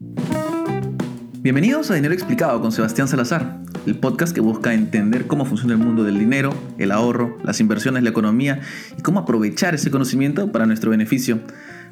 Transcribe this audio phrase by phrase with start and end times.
[0.00, 5.80] Bienvenidos a Dinero Explicado con Sebastián Salazar, el podcast que busca entender cómo funciona el
[5.80, 8.60] mundo del dinero, el ahorro, las inversiones, la economía
[8.96, 11.40] y cómo aprovechar ese conocimiento para nuestro beneficio.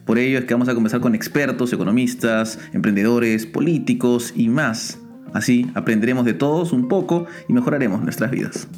[0.04, 5.00] Por ello es que vamos a conversar con expertos, economistas, emprendedores, políticos y más.
[5.32, 8.68] Así aprenderemos de todos un poco y mejoraremos nuestras vidas.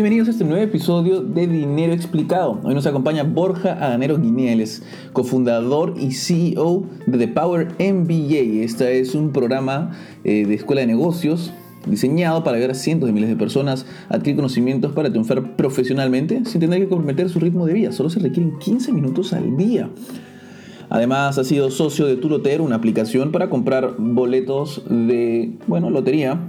[0.00, 2.58] Bienvenidos a este nuevo episodio de Dinero Explicado.
[2.64, 8.64] Hoy nos acompaña Borja Aganero Guineales, cofundador y CEO de The Power MBA.
[8.64, 9.90] Este es un programa
[10.24, 11.52] eh, de escuela de negocios
[11.84, 16.46] diseñado para ayudar a cientos de miles de personas a adquirir conocimientos para triunfar profesionalmente
[16.46, 17.92] sin tener que comprometer su ritmo de vida.
[17.92, 19.90] Solo se requieren 15 minutos al día.
[20.88, 26.40] Además, ha sido socio de Tuloter, una aplicación para comprar boletos de, bueno, lotería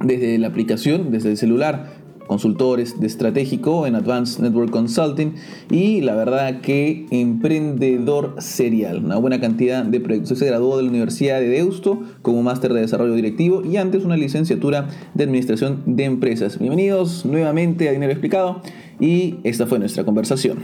[0.00, 5.34] desde la aplicación, desde el celular consultores de estratégico en Advanced Network Consulting
[5.70, 10.38] y la verdad que emprendedor serial, una buena cantidad de proyectos.
[10.38, 14.16] Se graduó de la Universidad de Deusto como máster de desarrollo directivo y antes una
[14.16, 16.58] licenciatura de administración de empresas.
[16.58, 18.62] Bienvenidos nuevamente a Dinero Explicado
[19.00, 20.58] y esta fue nuestra conversación.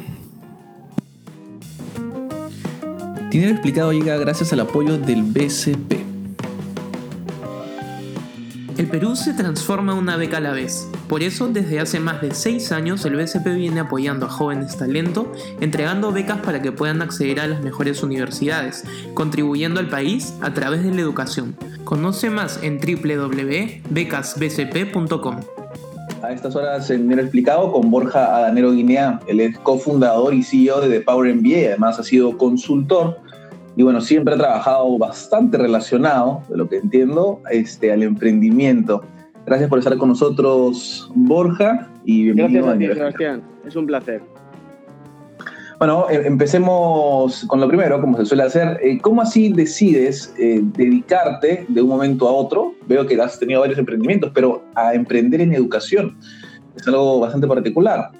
[3.30, 6.09] Dinero Explicado llega gracias al apoyo del BCP.
[8.80, 10.88] El Perú se transforma una beca a la vez.
[11.06, 15.30] Por eso, desde hace más de 6 años, el BCP viene apoyando a jóvenes talento,
[15.60, 20.82] entregando becas para que puedan acceder a las mejores universidades, contribuyendo al país a través
[20.82, 21.54] de la educación.
[21.84, 25.40] Conoce más en www.becasbcp.com.
[26.22, 30.80] A estas horas en Dinero Explicado con Borja Adanero Guinea, él es cofundador y CEO
[30.80, 33.18] de The Power MBA, además ha sido consultor
[33.80, 39.02] y bueno, siempre ha trabajado bastante relacionado, de lo que entiendo, este, al emprendimiento.
[39.46, 43.42] Gracias por estar con nosotros, Borja, y bienvenido Gracias a ti, Sebastián.
[43.66, 44.20] Es un placer.
[45.78, 48.78] Bueno, em, empecemos con lo primero, como se suele hacer.
[48.82, 52.74] Eh, ¿Cómo así decides eh, dedicarte de un momento a otro?
[52.86, 56.18] Veo que has tenido varios emprendimientos, pero a emprender en educación.
[56.76, 58.10] Es algo bastante particular.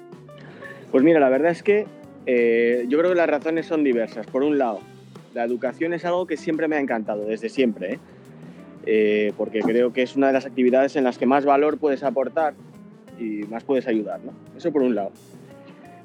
[0.89, 1.85] Pues mira, la verdad es que
[2.25, 4.25] eh, yo creo que las razones son diversas.
[4.25, 4.79] Por un lado,
[5.33, 7.99] la educación es algo que siempre me ha encantado, desde siempre, ¿eh?
[8.85, 12.03] Eh, porque creo que es una de las actividades en las que más valor puedes
[12.03, 12.55] aportar
[13.19, 14.19] y más puedes ayudar.
[14.21, 14.33] ¿no?
[14.57, 15.11] Eso por un lado.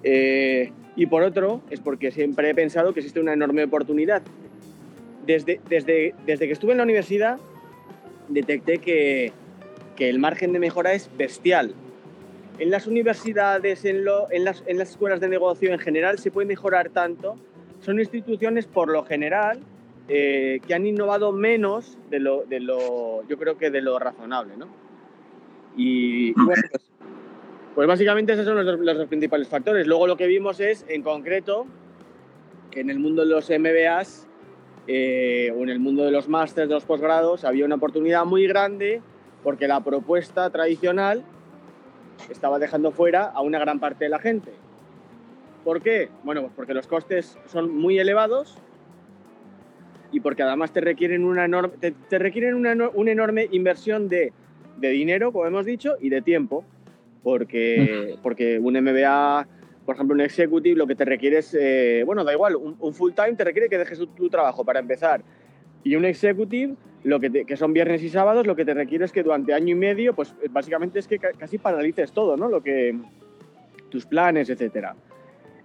[0.02, 4.22] Eh, y por otro, es porque siempre he pensado que existe una enorme oportunidad.
[5.26, 7.38] Desde, desde, desde que estuve en la universidad,
[8.28, 9.32] detecté que,
[9.96, 11.74] que el margen de mejora es bestial.
[12.58, 16.30] En las universidades, en, lo, en, las, en las escuelas de negocio en general, se
[16.30, 17.36] puede mejorar tanto
[17.86, 19.60] son instituciones por lo general
[20.08, 24.56] eh, que han innovado menos de lo, de lo, yo creo que de lo razonable,
[24.56, 24.66] ¿no?
[25.76, 26.90] Y, bueno, pues,
[27.76, 29.86] pues, básicamente esos son los, los, principales factores.
[29.86, 31.66] Luego lo que vimos es, en concreto,
[32.72, 34.26] que en el mundo de los MBAs
[34.88, 38.48] eh, o en el mundo de los másteres, de los posgrados, había una oportunidad muy
[38.48, 39.00] grande
[39.44, 41.22] porque la propuesta tradicional
[42.30, 44.65] estaba dejando fuera a una gran parte de la gente.
[45.66, 46.10] ¿Por qué?
[46.22, 48.56] Bueno, pues porque los costes son muy elevados
[50.12, 54.32] y porque además te requieren una enorme, te, requieren una, enorme inversión de,
[54.78, 56.64] dinero, como hemos dicho, y de tiempo.
[57.24, 59.48] Porque, porque un MBA,
[59.84, 63.10] por ejemplo, un executive, lo que te requiere es, eh, bueno, da igual, un, full
[63.14, 65.24] time te requiere que dejes tu, trabajo para empezar.
[65.82, 69.10] Y un executive, lo que, que, son viernes y sábados, lo que te requiere es
[69.10, 72.48] que durante año y medio, pues básicamente es que casi paralices todo, ¿no?
[72.48, 72.96] Lo que,
[73.88, 74.94] tus planes, etcétera.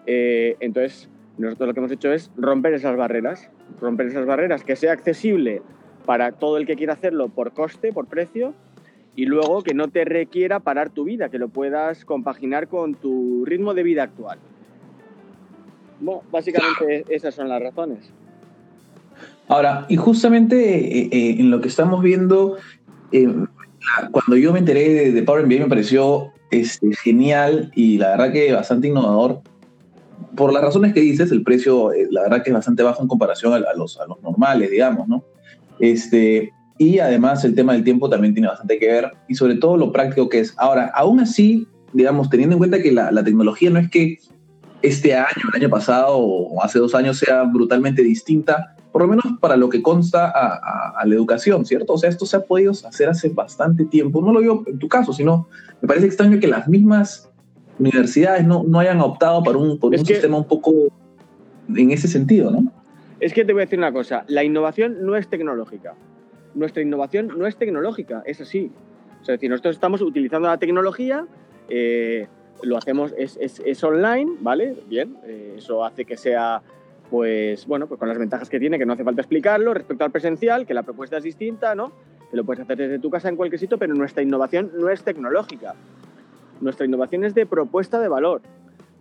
[0.05, 4.75] Eh, entonces, nosotros lo que hemos hecho es romper esas barreras, romper esas barreras, que
[4.75, 5.61] sea accesible
[6.05, 8.53] para todo el que quiera hacerlo por coste, por precio,
[9.15, 13.43] y luego que no te requiera parar tu vida, que lo puedas compaginar con tu
[13.45, 14.39] ritmo de vida actual.
[15.99, 18.11] Bueno, básicamente esas son las razones.
[19.47, 22.57] Ahora, y justamente eh, eh, en lo que estamos viendo,
[24.11, 28.53] cuando yo me enteré de, Power MBA me pareció este, genial y la verdad que
[28.53, 29.41] bastante innovador
[30.35, 33.07] por las razones que dices, el precio, eh, la verdad que es bastante bajo en
[33.07, 35.23] comparación a, los, a los normales, digamos, ¿no?
[35.79, 39.77] Este, y además el tema del tiempo también tiene bastante que ver y sobre todo
[39.77, 40.53] lo práctico que es.
[40.57, 44.17] Ahora, aún así, digamos, teniendo en cuenta que la, la tecnología no es que
[44.81, 49.25] este año, el año pasado o hace dos años sea brutalmente distinta, por lo menos
[49.39, 51.93] para lo que consta a, la educación, ¿cierto?
[51.93, 54.21] O sea, esto se ha podido hacer hace bastante tiempo.
[54.21, 55.47] No lo digo en tu caso, sino
[55.81, 57.30] me parece extraño que las mismas
[57.79, 60.73] universidades no, no hayan optado por un, por un sistema un poco
[61.75, 62.71] en ese sentido, ¿no?
[63.19, 65.93] Es que te voy a decir una cosa, la innovación no es tecnológica.
[66.55, 68.71] Nuestra innovación no es tecnológica, es así.
[69.21, 71.27] O sea, es decir, nosotros estamos utilizando la tecnología,
[71.69, 72.27] eh,
[72.63, 74.75] lo hacemos, es, es, es, online, ¿vale?
[74.87, 76.61] Bien, eh, eso hace que sea
[77.11, 80.11] pues bueno, pues con las ventajas que tiene, que no hace falta explicarlo respecto al
[80.11, 81.91] presencial, que la propuesta es distinta, ¿no?
[82.31, 85.03] Que lo puedes hacer desde tu casa en cualquier sitio, pero nuestra innovación no es
[85.03, 85.75] tecnológica.
[86.61, 88.41] Nuestra innovación es de propuesta de valor.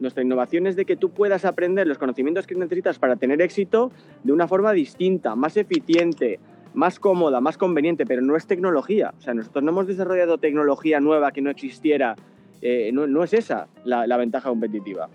[0.01, 3.93] Nuestra innovación es de que tú puedas aprender los conocimientos que necesitas para tener éxito
[4.25, 6.41] de una forma distinta, más eficiente,
[6.73, 9.13] más cómoda, más conveniente, pero no es tecnología.
[9.19, 12.17] O sea, nosotros no hemos desarrollado tecnología nueva que no existiera.
[12.63, 15.09] Eh, no, es esa la, ventaja competitiva.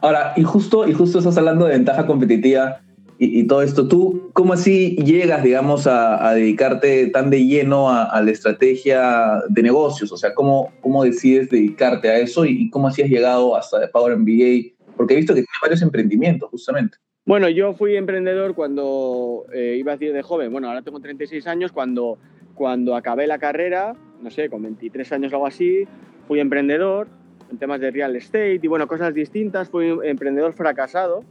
[0.00, 2.80] Ahora, y justo, y justo estás hablando de ventaja competitiva
[3.24, 3.86] y, todo esto.
[3.86, 10.10] ¿Tú cómo así llegas, digamos, a, dedicarte tan de lleno a, la estrategia de negocios?
[10.10, 14.16] O sea, ¿cómo, cómo decides dedicarte a eso y, cómo así has llegado hasta Power
[14.16, 14.74] MBA?
[14.96, 16.98] Porque he visto que tiene varios emprendimientos, justamente.
[17.24, 20.50] Bueno, yo fui emprendedor cuando eh, iba a decir de joven.
[20.50, 21.70] Bueno, ahora tengo 36 años.
[21.70, 22.18] Cuando,
[22.54, 25.86] cuando acabé la carrera, no sé, con 23 años o algo así,
[26.26, 27.06] fui emprendedor
[27.52, 29.70] en temas de real estate y bueno, cosas distintas.
[29.70, 31.22] Fui emprendedor fracasado.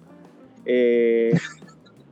[0.65, 1.33] Eh,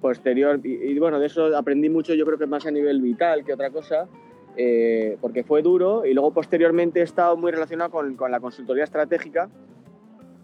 [0.01, 3.54] posterior, y, bueno, de eso aprendí mucho, yo creo que más a nivel vital que
[3.54, 4.07] otra cosa,
[4.56, 6.06] eh, porque fue duro.
[6.06, 9.50] Y luego posteriormente he estado muy relacionado con, con la consultoría estratégica,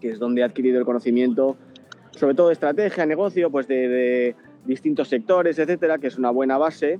[0.00, 1.56] que es donde he adquirido el conocimiento,
[2.12, 6.58] sobre todo de estrategia, negocio, pues de, de distintos sectores, etcétera, que es una buena
[6.58, 6.98] base.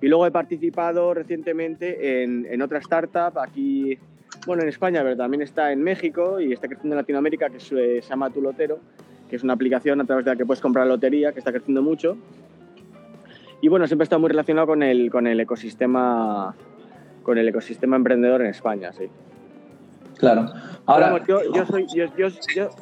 [0.00, 3.98] Y luego he participado recientemente en, en otra startup aquí
[4.46, 8.00] bueno, en España, pero también está en México y está creciendo en Latinoamérica, que se
[8.00, 8.78] llama Tu Lotero,
[9.30, 11.80] que es una aplicación a través de la que puedes comprar lotería, que está creciendo
[11.80, 12.18] mucho.
[13.62, 16.54] Y bueno, siempre he estado muy relacionado con el, con el ecosistema
[17.22, 19.04] con el ecosistema emprendedor en España, sí.
[20.18, 20.46] Claro.
[20.86, 22.28] Ahora, yo, yo, soy, yo, yo,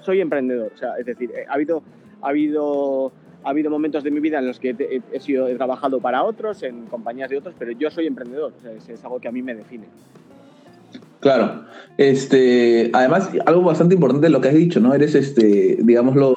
[0.03, 1.83] soy emprendedor, o sea, es decir, ha habido,
[2.23, 3.12] ha habido
[3.45, 6.62] ha habido momentos de mi vida en los que he, sido, he trabajado para otros,
[6.62, 9.43] en compañías de otros, pero yo soy emprendedor, o sea, es, algo que a mí
[9.43, 9.87] me define.
[11.21, 11.65] Claro.
[11.99, 14.95] Este, además, algo bastante importante de lo que has dicho, ¿no?
[14.95, 16.37] Eres, este, digámoslo,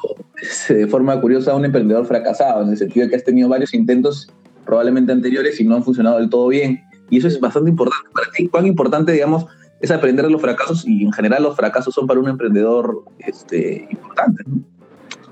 [0.68, 4.28] de forma curiosa, un emprendedor fracasado, en el sentido de que has tenido varios intentos
[4.66, 6.82] probablemente anteriores y no han funcionado del todo bien.
[7.10, 8.48] Y eso es bastante importante para ti.
[8.48, 9.46] ¿Cuán importante, digamos,
[9.80, 10.84] es aprender de los fracasos?
[10.84, 14.64] Y en general los fracasos son para un emprendedor este, importantes, ¿no?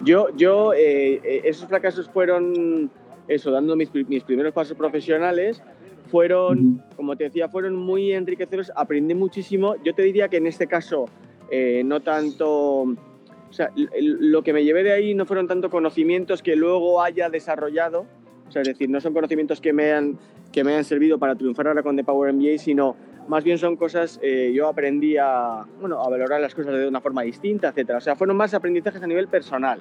[0.03, 2.89] Yo, yo eh, eh, esos fracasos fueron,
[3.27, 5.61] eso, dando mis, mis primeros pasos profesionales,
[6.11, 9.77] fueron, como te decía, fueron muy enriquecedores, aprendí muchísimo.
[9.85, 11.07] Yo te diría que en este caso,
[11.51, 16.43] eh, no tanto, o sea, lo que me llevé de ahí no fueron tanto conocimientos
[16.43, 18.07] que luego haya desarrollado,
[18.49, 20.19] o sea, es decir, no son conocimientos que me han,
[20.53, 22.97] que me han servido para triunfar ahora con The Power MBA, sino
[23.29, 27.01] más bien son cosas, eh, yo aprendí a, bueno, a valorar las cosas de una
[27.01, 27.91] forma distinta, etc.
[27.97, 29.81] O sea, fueron más aprendizajes a nivel personal.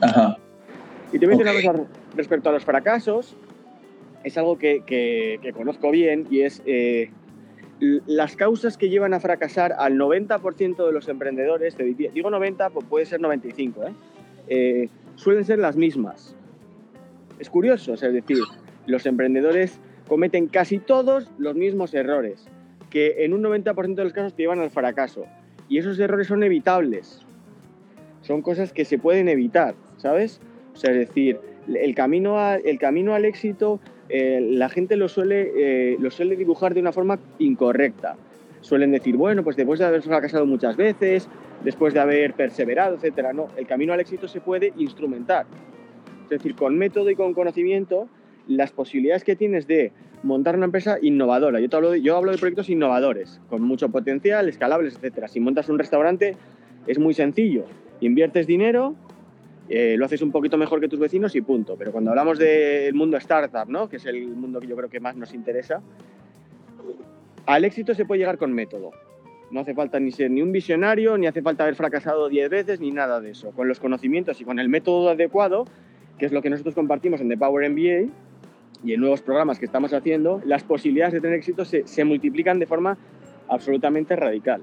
[0.00, 0.38] Ajá.
[1.12, 3.36] Y te voy a decir una cosa respecto a los fracasos
[4.24, 7.10] es algo que, conozco bien y es eh,
[7.80, 11.76] las causas que llevan a fracasar al 90% de los emprendedores,
[12.14, 13.92] digo 90, pues puede ser 95, ¿eh?
[14.48, 14.88] ¿eh?
[15.16, 16.36] suelen ser las mismas.
[17.38, 18.38] Es curioso, es decir,
[18.86, 22.46] los emprendedores cometen casi todos los mismos errores,
[22.90, 25.24] que en un 90% de los casos te llevan al fracaso.
[25.68, 27.24] Y esos errores son evitables.
[28.20, 30.40] Son cosas que se pueden evitar, ¿sabes?
[30.74, 31.38] O sea, es decir,
[31.68, 36.74] el camino, el camino al éxito eh, la gente lo suele, eh, lo suele dibujar
[36.74, 38.16] de una forma incorrecta.
[38.60, 41.28] Suelen decir, bueno, pues después de haber fracasado muchas veces,
[41.64, 43.32] después de haber perseverado, etcétera.
[43.32, 45.46] No, el camino al éxito se puede instrumentar.
[46.24, 48.08] Es decir, con método y con conocimiento,
[48.46, 51.60] las posibilidades que tienes de montar una empresa innovadora.
[51.60, 55.28] Yo, hablo de, yo hablo de proyectos innovadores, con mucho potencial, escalables, etcétera.
[55.28, 56.36] Si montas un restaurante,
[56.86, 57.64] es muy sencillo.
[58.00, 58.94] Inviertes dinero,
[59.72, 61.76] eh, lo haces un poquito mejor que tus vecinos y punto.
[61.78, 63.88] Pero cuando hablamos del mundo startup, ¿no?
[63.88, 65.80] que es el mundo que yo creo que más nos interesa,
[67.46, 68.90] al éxito se puede llegar con método.
[69.52, 72.80] No hace falta ni ser ni un visionario, ni hace falta haber fracasado 10 veces,
[72.80, 73.52] ni nada de eso.
[73.52, 75.66] Con los conocimientos y con el método adecuado,
[76.18, 78.12] que es lo que nosotros compartimos en The Power MBA
[78.82, 82.58] y en nuevos programas que estamos haciendo, las posibilidades de tener éxito se, se multiplican
[82.58, 82.98] de forma
[83.48, 84.62] absolutamente radical.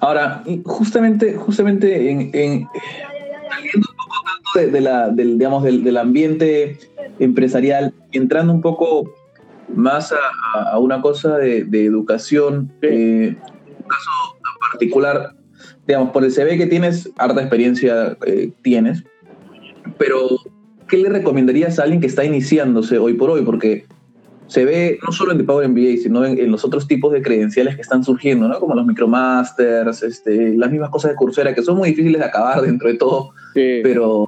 [0.00, 2.68] Ahora, justamente, justamente en, en
[3.48, 4.16] saliendo un poco
[4.54, 6.78] tanto de, la, del, digamos, del, ambiente
[7.18, 9.12] empresarial, entrando un poco
[9.74, 10.14] más
[10.54, 13.36] a, una cosa de, educación, eh,
[13.78, 14.10] un caso
[14.72, 15.34] particular,
[15.86, 19.04] digamos, por el CV que tienes, harta experiencia eh, tienes,
[19.98, 20.28] pero
[20.88, 23.42] ¿qué le recomendarías a alguien que está iniciándose hoy por hoy?
[23.42, 23.86] Porque
[24.48, 27.76] se ve no solo en The Power MBA, sino en, los otros tipos de credenciales
[27.76, 28.58] que están surgiendo, ¿no?
[28.58, 32.62] Como los micromasters, este, las mismas cosas de Coursera, que son muy difíciles de acabar
[32.62, 34.26] dentro de todo, pero,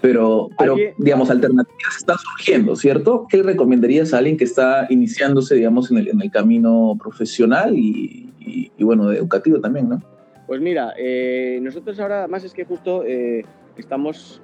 [0.00, 3.26] pero, pero digamos, alternativas están surgiendo, ¿cierto?
[3.28, 8.32] ¿Qué recomendarías a alguien que está iniciándose, digamos, en el, en el camino profesional y,
[8.40, 10.02] y, bueno, educativo también, ¿no?
[10.46, 13.44] Pues mira, eh, nosotros ahora, más es que justo eh,
[13.76, 14.40] estamos,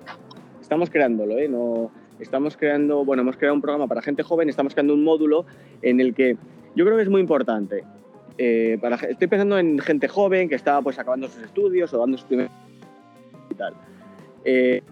[0.60, 1.48] estamos creándolo, ¿eh?
[1.48, 5.46] No, estamos creando, bueno, hemos creado un programa para gente joven, estamos creando un módulo
[5.82, 6.36] en el que
[6.74, 7.84] yo creo que es muy importante.
[8.38, 12.26] Eh, estoy pensando en gente joven que está pues acabando sus estudios o dando sus
[12.26, 12.52] primeros
[13.50, 13.74] y tal.
[14.44, 14.82] Eh,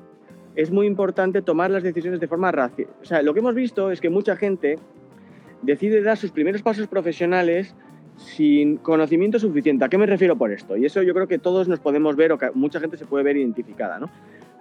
[0.57, 2.95] es muy importante tomar las decisiones de forma racional.
[3.03, 4.79] O sea, lo que hemos visto es que mucha gente
[5.63, 7.75] decide dar sus primeros pasos profesionales
[8.17, 9.85] sin conocimiento suficiente.
[9.85, 10.77] ¿A qué me refiero por esto?
[10.77, 13.25] Y eso yo creo que todos nos podemos ver, o que mucha gente se puede
[13.25, 14.09] ver identificada, ¿no?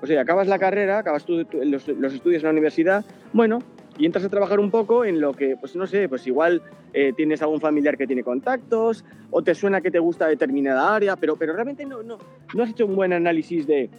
[0.03, 3.59] O sea, acabas la carrera, acabas los, estudios en la universidad, bueno,
[3.97, 7.13] y entras a trabajar un poco en lo que, pues no sé, pues igual eh,
[7.15, 11.37] tienes algún familiar que tiene contactos, o te suena que te gusta determinada área, pero,
[11.37, 12.17] pero realmente no, no,
[12.53, 13.89] no has hecho un buen análisis de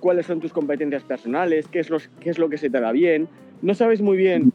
[0.00, 2.90] cuáles son tus competencias personales, qué es, los, qué es lo que se te da
[2.90, 3.28] bien,
[3.62, 4.52] no sabes muy bien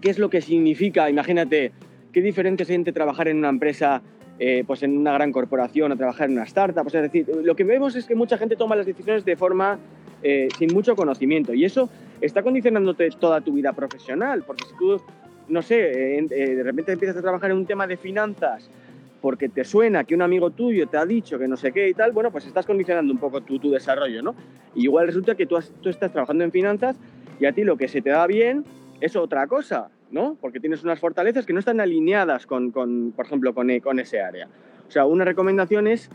[0.00, 1.70] qué es lo que significa, imagínate,
[2.12, 4.02] qué diferente es entre trabajar en una empresa,
[4.38, 6.88] eh, pues en una gran corporación o trabajar en una startup.
[6.90, 9.78] Sea, es decir, lo que vemos es que mucha gente toma las decisiones de forma
[10.22, 11.88] eh, sin mucho conocimiento y eso
[12.20, 15.00] está condicionándote toda tu vida profesional, porque si tú,
[15.48, 18.70] no sé, eh, de repente empiezas a trabajar en un tema de finanzas
[19.20, 21.94] porque te suena que un amigo tuyo te ha dicho que no sé qué y
[21.94, 24.34] tal, bueno, pues estás condicionando un poco tu, tu desarrollo, ¿no?
[24.74, 26.96] Y igual resulta que tú, has, tú estás trabajando en finanzas
[27.40, 28.64] y a ti lo que se te da bien
[29.00, 30.38] es otra cosa, ¿no?
[30.40, 34.20] Porque tienes unas fortalezas que no están alineadas con, con por ejemplo, con, con, ese
[34.20, 34.48] área.
[34.86, 36.08] O sea, una recomendación es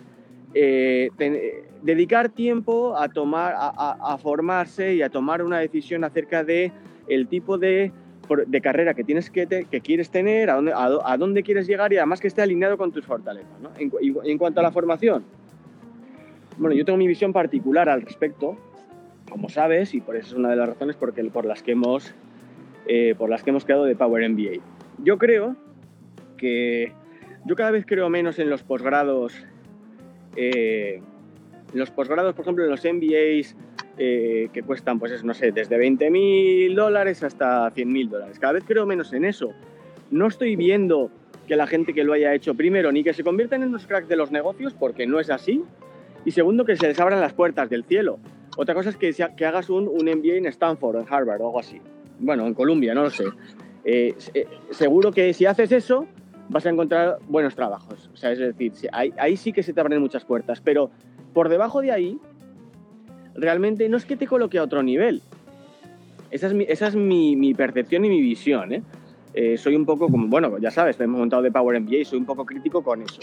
[0.54, 1.38] eh, ten,
[1.84, 6.72] dedicar tiempo a, tomar, a, a, a, formarse y a tomar una decisión acerca de
[7.10, 7.92] el tipo de,
[8.48, 11.92] de carrera que, tienes que, te, que quieres tener, a dónde, a, dónde, quieres llegar
[11.92, 13.60] y además que esté alineado con tus fortalezas.
[13.62, 13.72] ¿no?
[13.78, 13.92] En,
[14.24, 15.26] en cuanto a la formación,
[16.58, 18.58] bueno, yo tengo mi visión particular al respecto,
[19.30, 22.16] como sabes, y por eso es una de las razones porque, por las que hemos
[22.92, 24.64] eh, por las que hemos creado de Power MBA.
[25.04, 25.56] Yo creo
[26.38, 26.92] que
[27.46, 29.46] yo cada vez creo menos en los posgrados,
[30.36, 31.00] eh,
[31.72, 33.56] los posgrados, por ejemplo, en los MBAs
[34.00, 38.40] eh, que cuestan, pues no sé, desde 20 mil dólares hasta 100 mil dólares.
[38.40, 39.52] Cada vez creo menos en eso.
[40.10, 41.12] No estoy viendo
[41.48, 44.08] que la gente que lo haya hecho, primero, ni que se conviertan en los cracks
[44.08, 45.62] de los negocios, porque no es así,
[46.26, 48.18] y segundo, que se les abran las puertas del cielo.
[48.58, 51.80] Otra cosa es que, hagas un, un MBA en Stanford en Harvard o algo así
[52.20, 53.26] bueno, en Colombia, no lo sé.
[53.84, 56.06] Eh, eh, seguro que si haces eso
[56.50, 58.10] vas a encontrar buenos trabajos.
[58.14, 60.90] O sea, es decir, ahí, sí que se te abren muchas puertas, pero
[61.34, 62.20] por debajo de ahí,
[63.36, 65.22] realmente no es que te coloque a otro nivel.
[66.32, 68.74] Esa es mi, esa es mi, mi percepción y mi visión.
[68.74, 68.84] ¿eh?
[69.58, 72.26] soy un poco como, bueno, ya sabes, hemos montado de Power MBA y soy un
[72.26, 73.22] poco crítico con eso.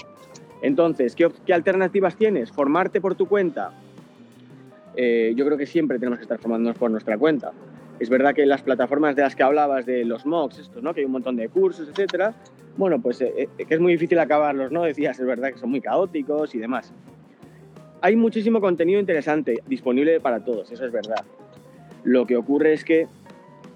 [0.63, 2.51] Entonces, ¿qué, alternativas tienes?
[2.51, 3.73] Formarte por tu cuenta.
[4.97, 7.53] Yo creo que siempre tenemos que estar formándonos por nuestra cuenta.
[7.99, 10.93] Es verdad que las plataformas de las que hablabas, de los MOOCs, estos, ¿no?
[10.93, 12.35] que hay un montón de cursos, etcétera,
[12.77, 14.83] bueno, pues eh, que es muy difícil acabarlos, ¿no?
[14.85, 16.93] Decías, es verdad que son muy caóticos y demás.
[18.03, 21.25] Hay muchísimo contenido interesante disponible para todos, eso es verdad.
[22.05, 23.09] Lo que ocurre es que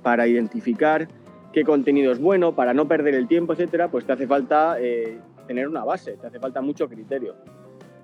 [0.02, 1.08] para identificar
[1.52, 5.18] qué contenido es bueno, para no perder el tiempo, etcétera, pues te hace falta eh,
[5.46, 7.34] tener una base, te hace falta mucho criterio.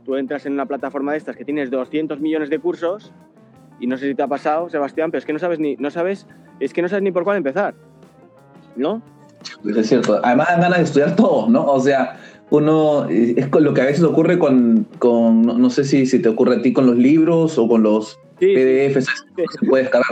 [0.04, 3.12] Tú entras en una plataforma de estas que tienes 200 millones de cursos
[3.80, 5.90] y no sé si te ha pasado, Sebastián, pero es que no sabes ni, no
[5.90, 6.26] sabes,
[6.60, 7.74] es que no sabes ni por cuál empezar,
[8.76, 9.02] ¿no?
[9.62, 10.20] Pues es cierto.
[10.22, 11.64] Además dan ganas de estudiar todo, ¿no?
[11.66, 12.18] O sea,
[12.50, 16.28] uno, es con lo que a veces ocurre con, con no sé si, si te
[16.28, 19.44] ocurre a ti con los libros o con los sí, PDFs, sí.
[19.60, 20.06] se puede descargar.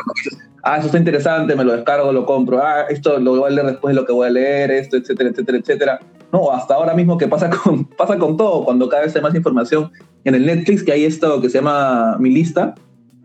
[0.62, 2.61] Ah, eso está interesante, me lo descargo, lo compro.
[2.62, 5.30] Ah, esto lo voy a leer después de lo que voy a leer, esto, etcétera,
[5.30, 6.00] etcétera, etcétera.
[6.33, 9.35] No, hasta ahora mismo que pasa con, pasa con todo, cuando cada vez hay más
[9.35, 9.92] información
[10.25, 12.75] en el Netflix, que hay esto que se llama Mi Lista,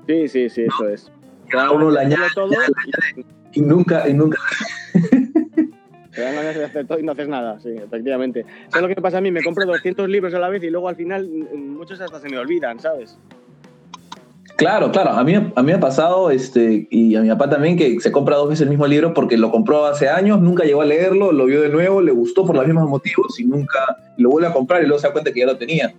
[0.09, 1.11] Sí, sí, sí, eso es.
[1.49, 2.49] Cada uno la añade, todo
[3.53, 4.39] y, nunca, y nunca.
[6.15, 8.43] Te dan ganas de hacer todo y no haces nada, sí, efectivamente.
[8.69, 9.29] ¿Sabes lo que pasa a mí?
[9.29, 12.39] Me compro 200 libros a la vez y luego al final muchos hasta se me
[12.39, 13.19] olvidan, ¿sabes?
[14.57, 15.11] Claro, claro.
[15.11, 18.11] A mí, a mí me ha pasado, este, y a mi papá también, que se
[18.11, 21.31] compra dos veces el mismo libro porque lo compró hace años, nunca llegó a leerlo,
[21.31, 24.53] lo vio de nuevo, le gustó por los mismos motivos y nunca lo vuelve a
[24.53, 25.93] comprar y luego se da cuenta que ya lo tenía.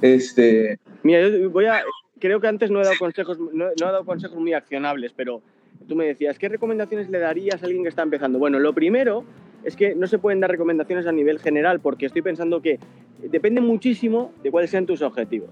[0.00, 0.78] Este...
[1.02, 1.82] Mira, yo voy a,
[2.18, 5.42] creo que antes no he dado consejos, no, no, he dado consejos muy accionables, pero
[5.86, 8.38] tú me decías, ¿qué recomendaciones le darías a alguien que está empezando?
[8.38, 9.24] Bueno, lo primero
[9.64, 12.78] es que no se pueden dar recomendaciones a nivel general, porque estoy pensando que
[13.18, 15.50] depende muchísimo de cuáles sean tus objetivos.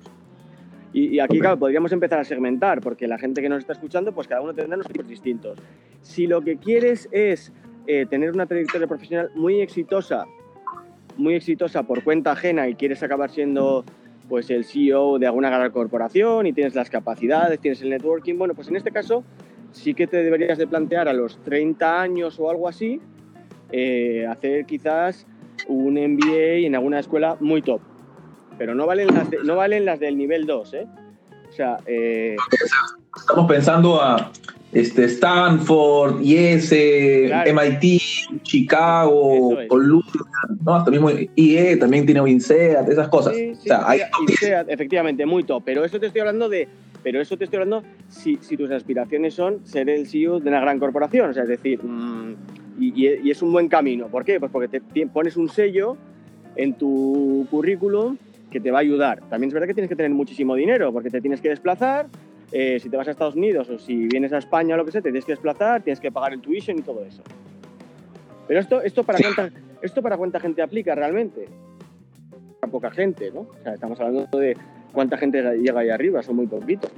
[0.93, 4.29] Y, aquí, claro, podríamos empezar a segmentar, porque la gente que nos está escuchando, pues
[4.29, 5.59] cada uno tendrá unos tipos distintos.
[6.01, 7.53] Si lo que quieres es
[7.87, 10.25] eh, tener una trayectoria profesional muy exitosa,
[11.19, 13.85] muy exitosa por cuenta ajena y quieres acabar siendo
[14.29, 18.55] pues el CEO de alguna gran corporación y tienes las capacidades, tienes el networking, bueno,
[18.55, 19.25] pues en este caso
[19.73, 23.01] sí que te deberías de plantear a los 30 años o algo así,
[23.71, 25.27] eh, hacer quizás
[25.69, 27.81] un MBA en alguna escuela muy top.
[28.59, 30.87] pero no valen las, no valen las del nivel 2, ¿eh?
[31.49, 32.37] O sea, eh,
[33.17, 34.31] Estamos pensando a
[34.73, 36.71] este, Stanford, IS,
[37.29, 37.51] Claro.
[37.53, 38.01] MIT,
[38.43, 39.69] Chicago, es.
[39.69, 40.23] Columbia,
[40.65, 40.75] ¿no?
[40.75, 43.35] Hasta mismo IE también tiene INSEAD, esas cosas.
[43.37, 45.63] Sí, o sí, sea, hay y sea, efectivamente, muy top.
[45.65, 46.69] Pero eso te estoy hablando de.
[47.03, 50.61] Pero eso te estoy hablando si, si tus aspiraciones son ser el CEO de una
[50.61, 51.31] gran corporación.
[51.31, 52.35] O sea, es decir, mm,
[52.81, 54.09] y, y- es un buen camino.
[54.09, 54.41] ¿Por qué?
[54.41, 55.97] Pues porque te, ti- pones un sello
[56.57, 58.17] en tu currículum
[58.51, 59.21] que te va a ayudar.
[59.31, 62.07] También es verdad que tienes que tener muchísimo dinero porque te tienes que desplazar.
[62.53, 64.93] Eh, si te vas a Estados Unidos o si vienes a España o lo que
[64.93, 67.23] sea, te tienes que desplazar, tienes que pagar el tuition y todo eso.
[68.49, 69.25] Pero esto, esto, para, Sí.
[69.25, 71.49] cuánta, esto para cuánta gente aplica realmente
[72.63, 73.41] a poca gente, ¿no?
[73.41, 74.57] O sea, estamos hablando de
[74.93, 76.91] cuánta gente llega ahí arriba, son muy poquitos.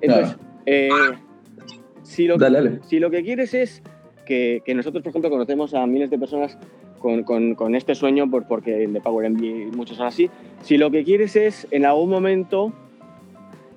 [0.00, 0.88] Entonces, eh,
[2.02, 2.80] si, lo, Dale, dale.
[2.86, 3.82] si lo que quieres es
[4.24, 6.56] que, que nosotros, por ejemplo, conocemos a miles de personas
[6.98, 10.30] con, con- con este sueño, por, porque de Power MBA muchos son así,
[10.62, 12.72] si lo que quieres es en algún momento,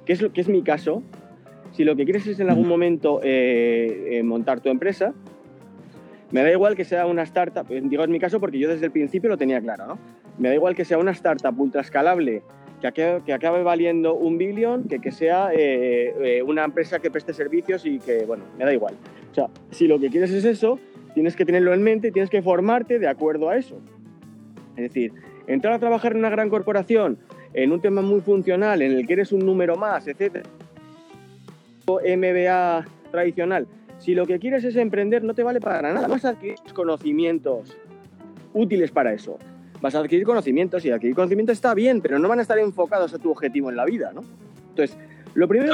[0.05, 1.03] que es, lo, que es mi caso,
[1.71, 5.13] si lo que quieres es en algún momento eh, eh, montar tu empresa,
[6.33, 8.87] me da igual que sea una startup, eh, digo en mi caso porque yo desde
[8.87, 9.99] el principio lo tenía claro, ¿no?
[10.39, 12.41] Me da igual que sea una startup ultra escalable
[12.81, 17.11] que acabe, que acabe valiendo un billón que que sea eh, eh, una empresa que
[17.11, 18.95] preste servicios y que, bueno, me da igual.
[19.31, 20.79] O sea, si lo que quieres es eso,
[21.13, 23.79] tienes que tenerlo en mente y tienes que formarte de acuerdo a eso.
[24.75, 25.13] Es decir,
[25.45, 27.19] entrar a trabajar en una gran corporación,
[27.53, 30.45] en un tema muy funcional, en el que eres un número más, etc.
[31.87, 33.67] MBA tradicional.
[33.99, 36.07] Si lo que quieres es emprender, no te vale para nada.
[36.07, 37.77] Vas a adquirir conocimientos
[38.53, 39.37] útiles para eso.
[39.81, 43.13] Vas a adquirir conocimientos y adquirir conocimientos está bien, pero no van a estar enfocados
[43.13, 44.23] a tu objetivo en la vida, ¿no?
[44.69, 44.97] Entonces,
[45.35, 45.73] lo primero,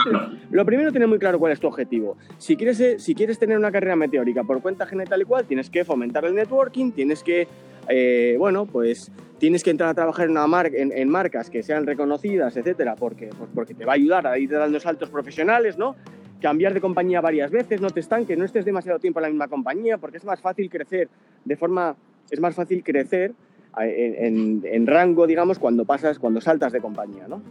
[0.51, 2.17] lo primero tener muy claro cuál es tu objetivo.
[2.37, 5.69] Si quieres, eh, si quieres tener una carrera meteórica por cuenta ajena y cual, tienes
[5.69, 7.47] que fomentar el networking, tienes que,
[7.87, 13.27] eh, bueno, pues tienes que entrar a trabajar en, marcas que sean reconocidas, etcétera, porque,
[13.37, 15.95] pues porque te va a ayudar a ir dando saltos profesionales, ¿no?
[16.41, 19.47] Cambiar de compañía varias veces, no te estanques, no estés demasiado tiempo en la misma
[19.47, 21.09] compañía, porque es más fácil crecer
[21.45, 21.95] de forma,
[22.29, 23.33] es más fácil crecer
[23.81, 27.41] eh, en, en- en rango, digamos, cuando pasas, cuando saltas de compañía, ¿no?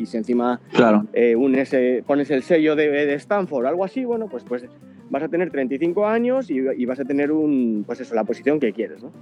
[0.00, 1.04] Y si encima Claro.
[1.12, 4.64] eh, ese- pones el sello de, de Stanford o algo así, bueno, pues, pues
[5.10, 8.58] vas a tener 35 años y, y vas a tener un, pues eso, la posición
[8.58, 9.12] que quieres, ¿no?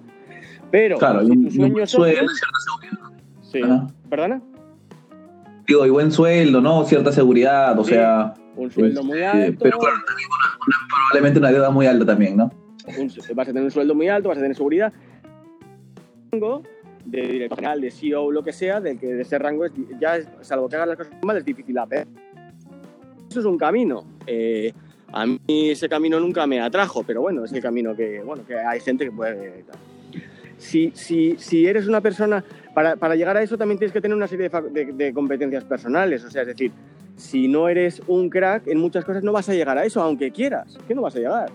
[0.70, 3.88] Pero Claro, y si un, tu sueño buen es otro- sueldo, cierta seguridad.
[3.90, 3.94] sí.
[4.08, 4.42] ¿Perdona?
[5.66, 6.84] Digo, y buen sueldo, ¿no?
[6.84, 7.90] Cierta seguridad, o Sí.
[7.94, 8.34] sea.
[8.56, 12.06] Un sueldo muy este, alto, Pero claro, también una- una- probablemente una deuda muy alta
[12.06, 12.50] también, ¿no?
[12.98, 14.92] un- vas a tener un sueldo muy alto, vas a tener seguridad.
[17.10, 20.16] De director general, de CEO, lo que sea, del que de ese rango es, ya,
[20.16, 22.06] es- salvo que hagas las cosas mal, es difícil hacer.
[23.30, 24.04] Eso es un camino.
[24.26, 24.72] Eh,
[25.12, 28.54] a mí ese camino nunca me atrajo, pero bueno, es el camino que, bueno, que
[28.56, 29.64] hay gente que puede...
[29.64, 29.78] tal.
[30.58, 32.44] Si, si, si eres una persona,
[32.74, 35.64] para, para llegar a eso también tienes que tener una serie de, de- de competencias
[35.64, 36.72] personales, o sea, es decir,
[37.16, 40.30] si no eres un crack en muchas cosas no vas a llegar a eso, aunque
[40.30, 41.50] quieras, que no vas a llegar.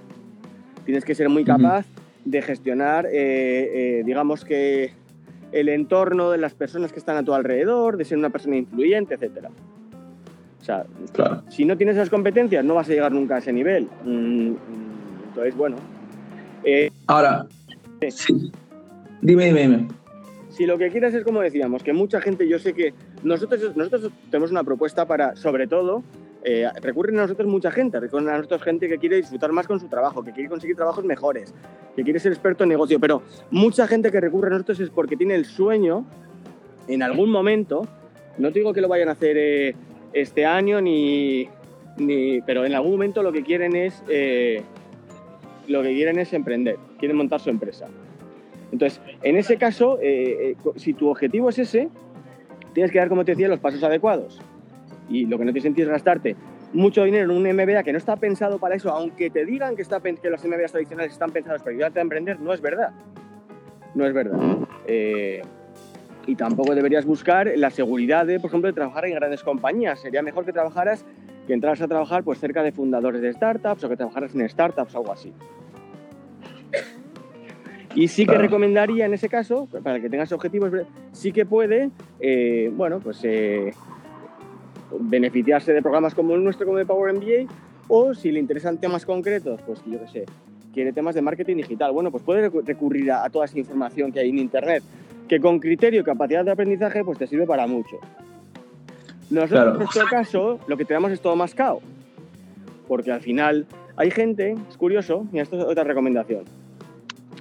[0.85, 1.85] Tienes que ser muy capaz
[2.25, 3.11] de gestionar, eh,
[3.99, 4.91] eh, digamos que
[5.53, 9.15] el entorno de las personas que están a tu alrededor, de ser una persona influyente,
[9.15, 9.47] etc.
[10.61, 11.43] O sea, Claro.
[11.49, 13.87] si no tienes esas competencias no vas a llegar nunca a ese nivel.
[14.03, 14.57] Mm, mm,
[15.29, 15.77] Entonces, bueno,
[16.63, 17.45] eh, Ahora,
[18.09, 18.51] sí.
[19.21, 19.87] Dime, dime, dime.
[20.49, 24.11] si lo que quieres es como decíamos, que mucha gente, yo sé que nosotros, nosotros
[24.29, 26.03] tenemos una propuesta para, sobre todo,
[26.45, 29.79] eh, recurren a nosotros mucha gente, recurren a nosotros gente que quiere disfrutar más con
[29.79, 31.53] su trabajo, que quiere conseguir trabajos mejores,
[31.95, 35.15] que quiere ser experto en negocio, pero mucha gente que recurre a nosotros es porque
[35.15, 36.05] tiene el sueño,
[36.89, 37.87] en algún momento,
[38.37, 39.75] no digo que lo vayan a hacer eh,
[40.11, 41.47] este año, ni,
[41.95, 44.61] ni, pero en algún momento lo que quieren es, eh,
[45.69, 47.87] lo que quieren es emprender, quieren montar su empresa.
[48.73, 49.99] Entonces, en ese caso,
[50.75, 51.89] si tu objetivo es ese,
[52.73, 54.41] tienes que dar, como te decía, los pasos adecuados.
[55.13, 56.35] Y lo que no tiene sentido es gastarte
[56.73, 59.83] mucho dinero en un MBA que no está pensado para eso, aunque te digan que,
[59.83, 62.89] está, que los MBAs tradicionales están pensados para ayudarte a emprender, no es verdad.
[63.93, 64.39] No es verdad.
[64.87, 65.41] Eh,
[66.25, 69.99] y tampoco deberías buscar la seguridad de, por ejemplo, de trabajar en grandes compañías.
[69.99, 71.05] Sería mejor que trabajaras,
[71.45, 74.95] que entraras a trabajar pues, cerca de fundadores de startups o que trabajaras en startups
[74.95, 75.31] o algo así.
[77.95, 80.71] Y sí que recomendaría en ese caso, para que tengas objetivos,
[81.11, 83.71] sí que puede, eh, bueno, pues eh,
[84.99, 87.51] beneficiarse de programas como el nuestro, como el Power MBA,
[87.87, 90.25] o si le interesan temas concretos, pues yo qué sé,
[90.73, 94.11] quiere temas de marketing digital, bueno, pues puede recu- recurrir a, a toda esa información
[94.11, 94.83] que hay en Internet,
[95.27, 97.97] que con criterio y capacidad de aprendizaje, pues te sirve para mucho.
[99.29, 99.71] Nosotros, Claro.
[99.73, 101.79] en nuestro caso, lo que te damos es todo mascado,
[102.87, 106.43] porque al final hay gente, es curioso, mira, esto es otra recomendación,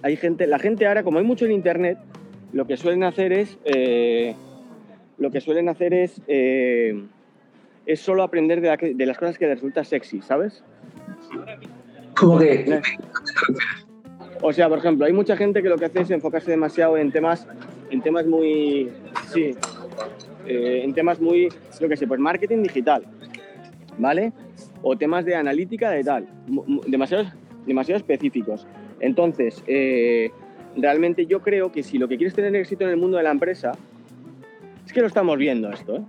[0.03, 1.99] hay gente, la gente ahora, como hay mucho en Internet,
[2.53, 4.35] lo que suelen hacer es, eh,
[5.19, 7.03] lo que suelen hacer es, eh,
[7.87, 10.63] es solo aprender de, la que- de las cosas que les resulta sexy, ¿sabes?
[12.17, 12.81] Como que...
[14.45, 17.13] O sea, por ejemplo, hay mucha gente que lo que hace es enfocarse demasiado en
[17.13, 17.47] temas,
[17.91, 18.91] en temas muy,
[19.33, 19.55] sí,
[20.47, 21.49] eh, en temas muy,
[21.81, 23.05] yo qué sé, pues marketing digital,
[23.99, 24.33] ¿vale?
[24.83, 26.27] O temas de analítica de tal,
[26.89, 27.25] demasiado,
[27.67, 28.67] demasiado específicos.
[28.99, 30.31] Entonces, eh,
[30.77, 33.31] realmente yo creo que si lo que quieres tener éxito en el mundo de la
[33.31, 33.71] empresa,
[34.85, 36.03] es que lo estamos viendo esto, ¿eh?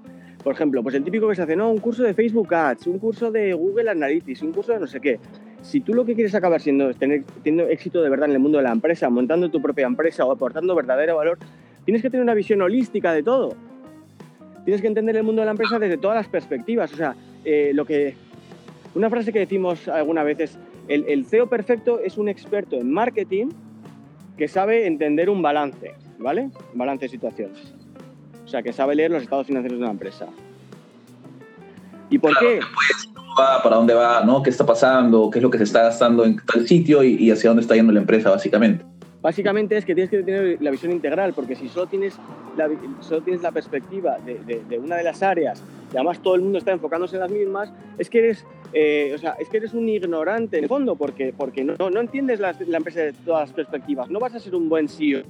[0.44, 3.00] Por ejemplo, pues el típico que se hace, no, un curso de Facebook Ads, un
[3.00, 5.20] curso de Google Analytics, un curso de no sé qué.
[5.62, 8.40] Si tú lo que quieres acabar siendo es tener teniendo éxito de verdad en el
[8.40, 11.38] mundo de la empresa, montando tu propia empresa o aportando verdadero valor,
[11.86, 13.56] tienes que tener una visión holística de todo.
[14.66, 16.92] Tienes que entender el mundo de la empresa desde todas las perspectivas.
[16.92, 18.16] O sea, eh, lo que
[18.96, 22.92] una frase que decimos alguna vez es el, el CEO perfecto es un experto en
[22.92, 23.48] marketing
[24.38, 26.50] que sabe entender un balance, ¿vale?
[26.74, 27.83] Un balance de situaciones.
[28.54, 30.28] Sea, que sabe leer los estados financieros de una empresa.
[32.12, 32.60] ¿Y por Claro, qué?
[33.16, 34.44] cómo va, para dónde va, ¿no?
[34.44, 35.32] ¿Qué está pasando?
[35.32, 37.74] ¿Qué es lo que se está gastando en tal sitio y, y hacia dónde está
[37.74, 38.86] yendo la empresa, básicamente?
[39.24, 42.16] Básicamente es que tienes que tener la visión integral, porque si solo tienes
[42.56, 46.36] la, solo tienes la perspectiva de, de- de una de las áreas y además todo
[46.36, 49.58] el mundo está enfocándose en las mismas, es que eres, eh, o sea, es que
[49.58, 53.14] eres un ignorante en el fondo, porque, porque no, no entiendes las- la empresa de
[53.14, 54.12] todas las perspectivas.
[54.12, 55.24] No vas a ser un buen CEO.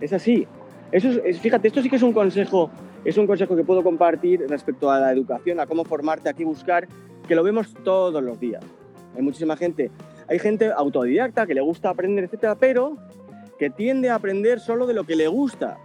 [0.00, 0.44] Es así.
[0.94, 2.70] Eso es, es- fíjate, esto sí que es un consejo,
[3.04, 6.44] es un consejo que puedo compartir respecto a la educación, a cómo formarte, a qué
[6.44, 6.86] buscar,
[7.26, 8.62] que lo vemos todos los días.
[9.16, 9.90] Hay muchísima gente,
[10.28, 12.96] hay gente autodidacta que le gusta aprender, etcétera, pero
[13.58, 15.78] que tiende a aprender solo de lo que le gusta.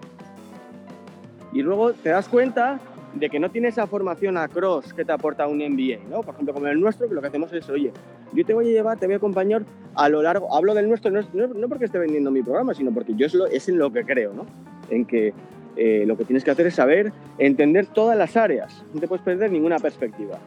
[1.53, 2.79] Y luego te das cuenta
[3.15, 6.21] de que no tiene esa formación a cross que te aporta un MBA, ¿no?
[6.21, 7.91] Por ejemplo, como el nuestro, que lo que hacemos es, oye,
[8.33, 9.63] yo te voy a llevar, te voy a acompañar
[9.95, 13.13] a lo largo, hablo del nuestro, no, no porque esté vendiendo mi programa, sino porque
[13.15, 14.45] yo es, lo, es en lo que creo, ¿no?
[14.89, 15.33] En que
[15.75, 19.23] eh, lo que tienes que hacer es saber entender todas las áreas, no te puedes
[19.23, 20.39] perder ninguna perspectiva.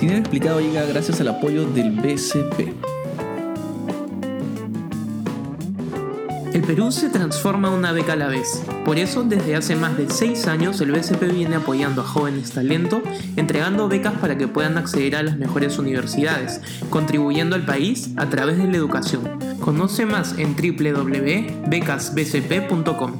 [0.00, 3.01] Dinero Explicado llega gracias al apoyo del BCP.
[6.52, 8.62] El Perú se transforma una beca a la vez.
[8.84, 13.02] Por eso, desde hace más de 6 años, el BCP viene apoyando a jóvenes talento,
[13.36, 16.60] entregando becas para que puedan acceder a las mejores universidades,
[16.90, 19.38] contribuyendo al país a través de la educación.
[19.60, 23.12] Conoce más en www.becasbcp.com.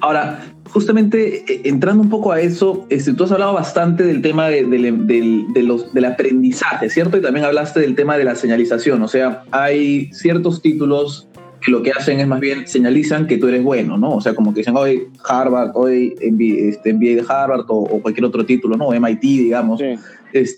[0.00, 4.48] Ahora, justamente eh, entrando un poco a eso, este, tú has hablado bastante del tema
[4.48, 7.18] de- de los, del aprendizaje, ¿cierto?
[7.18, 11.28] Y también hablaste del tema de la señalización, o sea, hay ciertos títulos
[11.60, 14.10] que lo que hacen es más bien señalizan que tú eres bueno, ¿no?
[14.16, 18.02] O sea, como que dicen hoy Harvard, hoy MBA, este, MBA de Harvard o, o
[18.02, 18.88] cualquier otro título, ¿no?
[18.92, 19.78] MIT, digamos.
[19.78, 19.94] Sí.
[20.32, 20.56] Este,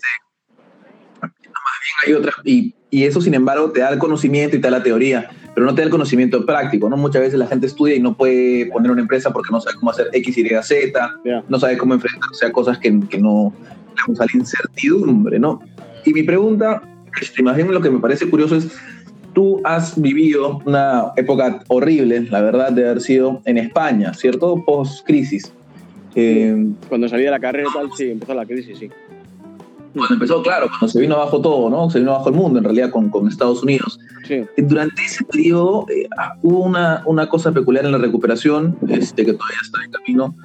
[1.21, 1.53] más bien
[2.07, 4.83] hay otra, y, y eso, sin embargo, te da el conocimiento y te da la
[4.83, 6.97] teoría, pero no te da el conocimiento práctico, ¿no?
[6.97, 9.89] Muchas veces la gente estudia y no puede poner una empresa porque no sabe cómo
[9.89, 11.15] hacer X, Y, Z,
[11.47, 13.53] no sabe cómo enfrentarse a cosas que, que no,
[13.95, 15.61] digamos, a la incertidumbre, ¿no?
[16.03, 16.83] Y mi pregunta,
[17.21, 18.67] este, más bien lo que me parece curioso es,
[19.33, 24.61] tú has vivido una época horrible, la verdad, de haber sido en España, ¿cierto?
[24.65, 25.53] Post-crisis.
[26.15, 28.89] Eh, Cuando salí de la carrera y tal, sí, empezó la crisis, sí.
[29.95, 31.89] Cuando empezó, claro, cuando se vino abajo todo, ¿no?
[31.89, 33.99] Se vino abajo el mundo, en realidad, con, con Estados Unidos.
[34.27, 39.25] Sí, Durante ese periodo eh, ah, hubo una, una cosa peculiar en la recuperación, este,
[39.25, 40.35] que todavía está en camino,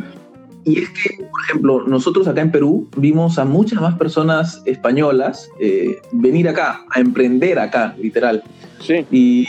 [0.65, 5.49] y es que, por ejemplo, nosotros acá en Perú vimos a muchas más personas españolas
[5.59, 8.43] eh, venir acá, a emprender acá, literal.
[8.81, 9.47] sí, Y, y-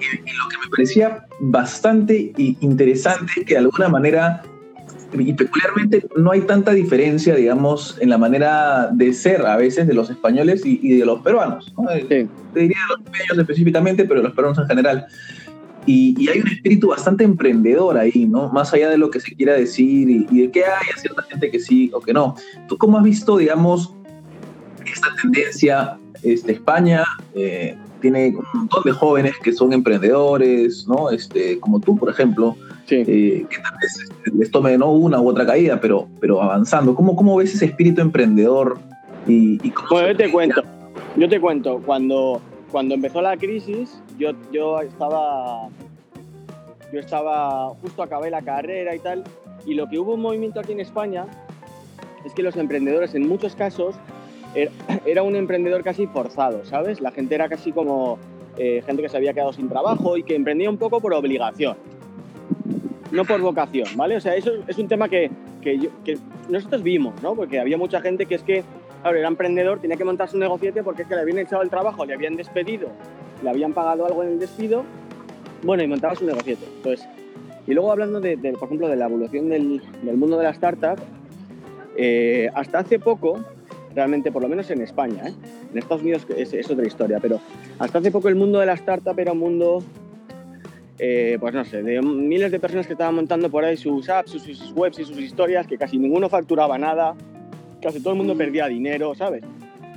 [0.00, 4.42] y lo que me parecía bastante interesante es que de alguna manera,
[5.12, 9.94] y peculiarmente, no hay tanta diferencia, digamos, en la manera de ser a veces de
[9.94, 11.72] los españoles y, y de los peruanos.
[11.78, 11.88] ¿no?
[11.90, 12.04] sí.
[12.06, 15.06] te diría de los pequeños específicamente, pero de los peruanos en general.
[15.86, 18.50] Y, y hay un espíritu bastante emprendedor ahí, ¿no?
[18.50, 21.22] Más allá de lo que se quiera decir y, y de que hay a cierta
[21.22, 22.34] gente que sí o que no.
[22.68, 23.94] ¿Tú cómo has visto, digamos,
[24.84, 25.98] esta tendencia?
[26.22, 31.10] Este, España eh, tiene un montón de jóvenes que son emprendedores, ¿no?
[31.10, 32.56] Este, como tú, por ejemplo,
[32.88, 32.96] sí.
[33.06, 34.90] eh, que tal vez este, les tome ¿no?
[34.92, 36.94] una u otra caída, pero, pero avanzando.
[36.94, 38.78] ¿Cómo, ¿Cómo ves ese espíritu emprendedor?
[39.26, 40.62] Y, y cómo Bueno, se yo te cuento.
[41.16, 45.68] Yo te cuento, cuando, cuando empezó la crisis, yo, yo estaba.
[46.92, 47.68] Yo estaba.
[47.82, 49.24] Justo acabé la carrera y tal.
[49.66, 51.26] Y lo que hubo un movimiento aquí en España
[52.24, 53.96] es que los emprendedores, en muchos casos,
[54.54, 54.70] er-
[55.06, 57.00] era un emprendedor casi forzado, ¿sabes?
[57.00, 58.18] La gente era casi como
[58.56, 61.76] eh, gente que se había quedado sin trabajo y que emprendía un poco por obligación,
[63.10, 64.16] no por vocación, ¿vale?
[64.16, 65.30] O sea, eso es un tema que,
[66.48, 67.34] nosotros vimos, ¿no?
[67.34, 68.64] Porque había mucha gente que es que,
[69.02, 71.70] claro, era emprendedor, tenía que montar su negociete porque es que le habían echado el
[71.70, 72.88] trabajo, le habían despedido
[73.42, 74.84] le habían pagado algo en el despido,
[75.62, 76.56] bueno, y montaba su negocio.
[76.76, 77.08] Entonces,
[77.66, 80.98] y luego hablando, de, por ejemplo, de la evolución del, mundo de la startup,
[81.96, 83.40] eh, hasta hace poco,
[83.94, 85.34] realmente, por lo menos en España, ¿eh?
[85.72, 87.40] en Estados Unidos es, es, otra historia, pero
[87.78, 89.82] hasta hace poco el mundo de la startup era un mundo
[90.98, 94.32] eh, pues no sé, de miles de personas que estaban montando por ahí sus apps,
[94.32, 97.14] sus, webs y sus historias, que casi ninguno facturaba nada,
[97.80, 99.44] casi todo el mundo perdía dinero, ¿sabes?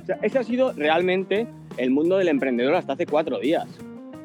[0.02, 3.66] O sea, ese ha sido realmente el mundo del emprendedor hasta hace cuatro días.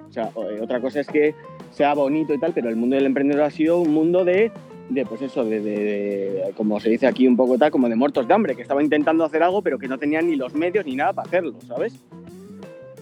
[0.10, 1.34] O sea, eh, otra cosa es que
[1.72, 4.52] sea bonito y tal, pero el mundo del emprendedor ha sido un mundo de,
[4.90, 8.34] de pues eso, de, como se dice aquí un poco tal, como de muertos de
[8.34, 11.14] hambre, que estaban intentando hacer algo, pero que no tenían ni los medios ni nada
[11.14, 12.00] para hacerlo, ¿sabes?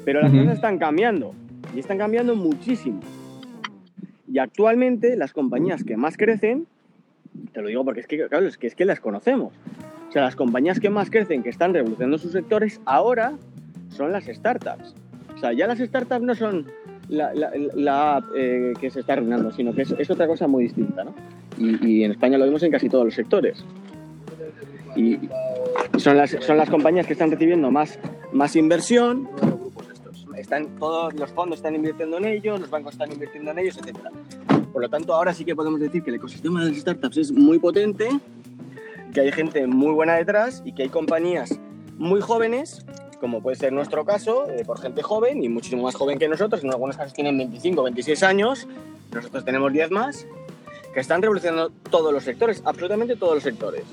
[0.05, 1.33] Pero las cosas están cambiando,
[1.75, 3.01] y están cambiando muchísimo.
[4.35, 6.67] Y actualmente las compañías que más crecen,
[7.53, 9.53] te lo digo porque es que, claro, es que, es que las conocemos.
[10.09, 13.37] O sea, las compañías que más crecen, que están revolucionando sus sectores, ahora
[13.87, 14.93] son las startups.
[15.35, 16.67] O sea, ya las startups no son
[17.07, 21.15] la, app eh, que se está arruinando, sino que es, otra cosa muy distinta, ¿no?
[21.57, 23.63] Y, en España lo vemos en casi todos los sectores.
[24.97, 25.17] Y
[25.97, 27.99] son las, son las compañías que están recibiendo más,
[28.33, 29.29] más inversión,
[30.37, 33.97] están, todos los fondos están invirtiendo en ellos, los bancos están invirtiendo en ellos, etc.
[34.71, 37.31] Por lo tanto, ahora sí que podemos decir que el ecosistema de las startups es
[37.31, 38.09] muy potente,
[39.13, 41.57] que hay gente muy buena detrás y que hay compañías
[41.97, 42.85] muy jóvenes,
[43.19, 46.63] como puede ser nuestro caso, eh, por gente joven y muchísimo más joven que nosotros,
[46.63, 48.67] en algunos casos tienen 25, 26 años,
[49.13, 50.27] nosotros tenemos 10 más,
[50.93, 53.83] que están revolucionando todos los sectores, absolutamente todos los sectores.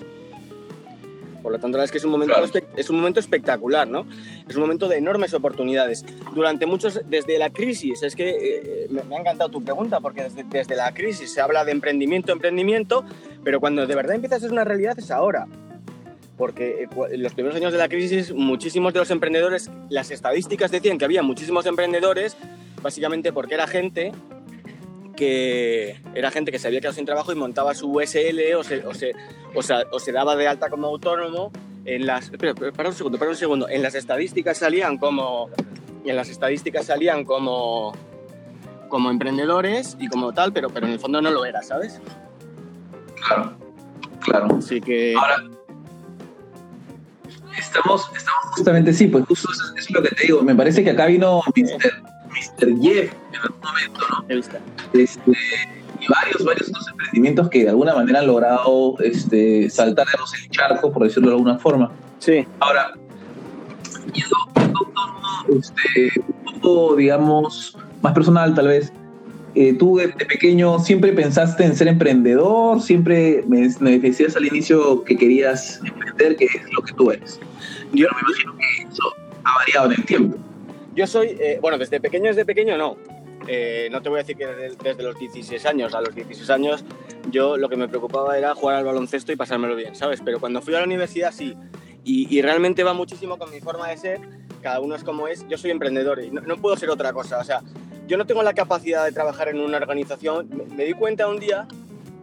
[1.43, 2.35] Por lo tanto, es que es un momento,
[2.77, 4.07] es un momento espectacular, ¿no?
[4.49, 6.05] Es un momento de enormes oportunidades.
[6.35, 10.45] Durante muchos, desde la crisis, es que eh, me, ha encantado tu pregunta, porque desde,
[10.45, 13.05] desde, la crisis se habla de emprendimiento, emprendimiento,
[13.43, 15.47] pero cuando de verdad empieza a ser una realidad es ahora.
[16.37, 20.71] Porque eh, en los primeros años de la crisis, muchísimos de los emprendedores, las estadísticas
[20.71, 22.37] decían que había muchísimos emprendedores,
[22.83, 24.13] básicamente porque era gente
[25.17, 28.87] que era gente que se había quedado sin trabajo y montaba su USL o se,
[28.87, 29.13] o se,
[29.55, 31.53] o se, daba de alta como autónomo.
[31.85, 33.69] En las, espera, para un segundo, para un segundo.
[33.69, 35.51] En las estadísticas salían como,
[36.05, 37.93] en las estadísticas salían como,
[38.89, 42.01] como emprendedores y como tal, pero, pero en el fondo no lo era, ¿sabes?
[43.27, 43.57] Claro,
[44.21, 44.57] claro.
[44.59, 45.15] Así que...
[45.17, 45.43] Ahora,
[47.59, 50.43] estamos, estamos justamente, sí, pues justo eso, es lo que te digo.
[50.43, 51.43] Me parece que acá vino
[52.33, 52.81] Mr.
[52.81, 54.25] Jeff en algún momento, ¿no?
[54.29, 54.59] Este,
[56.01, 60.07] y varios, varios otros emprendimientos que de alguna manera han logrado este, saltar
[60.41, 61.93] el charco, por decirlo de alguna forma.
[62.19, 62.47] Sí.
[62.61, 62.93] Ahora,
[64.13, 64.37] yendo
[65.59, 68.93] este, un poco, digamos, más personal tal vez,
[69.55, 73.69] eh, tú de, pequeño siempre pensaste en ser emprendedor, siempre me,
[73.99, 77.39] decías al inicio que querías emprender, que es lo que tú eres.
[77.93, 79.03] Yo me imagino que eso
[79.45, 80.39] ha variado en el tiempo.
[80.95, 82.97] Yo soy, eh, bueno, desde pequeño, desde pequeño no.
[83.49, 86.85] Eh, no te voy a decir que desde, los 16 años, a los 16 años,
[87.31, 90.21] yo lo que me preocupaba era jugar al baloncesto y pasármelo bien, ¿sabes?
[90.25, 91.57] Pero cuando fui a la universidad sí,
[92.05, 94.21] y, realmente va muchísimo con mi forma de ser,
[94.61, 97.45] cada uno es como es, yo soy emprendedor y no, puedo ser otra cosa, o
[97.45, 97.63] sea,
[98.09, 101.69] yo no tengo la capacidad de trabajar en una organización, me, di cuenta un día,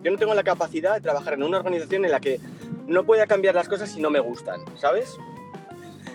[0.04, 2.42] yo no tengo la capacidad de trabajar en una organización en la que
[2.88, 5.18] no pueda cambiar las cosas si no me gustan, ¿sabes?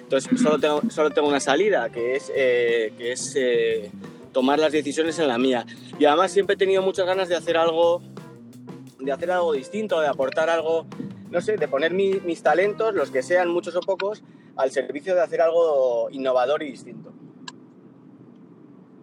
[0.05, 3.91] Entonces solo tengo, solo tengo una salida, que es, eh, que es eh,
[4.33, 5.67] tomar las decisiones en la mía.
[5.99, 8.03] Y además siempre he tenido muchas ganas de hacer algo,
[8.99, 10.87] de hacer algo distinto, de aportar algo,
[11.31, 14.23] no sé, de poner mis talentos, los que sean muchos o pocos,
[14.57, 17.13] al servicio de hacer algo innovador y distinto.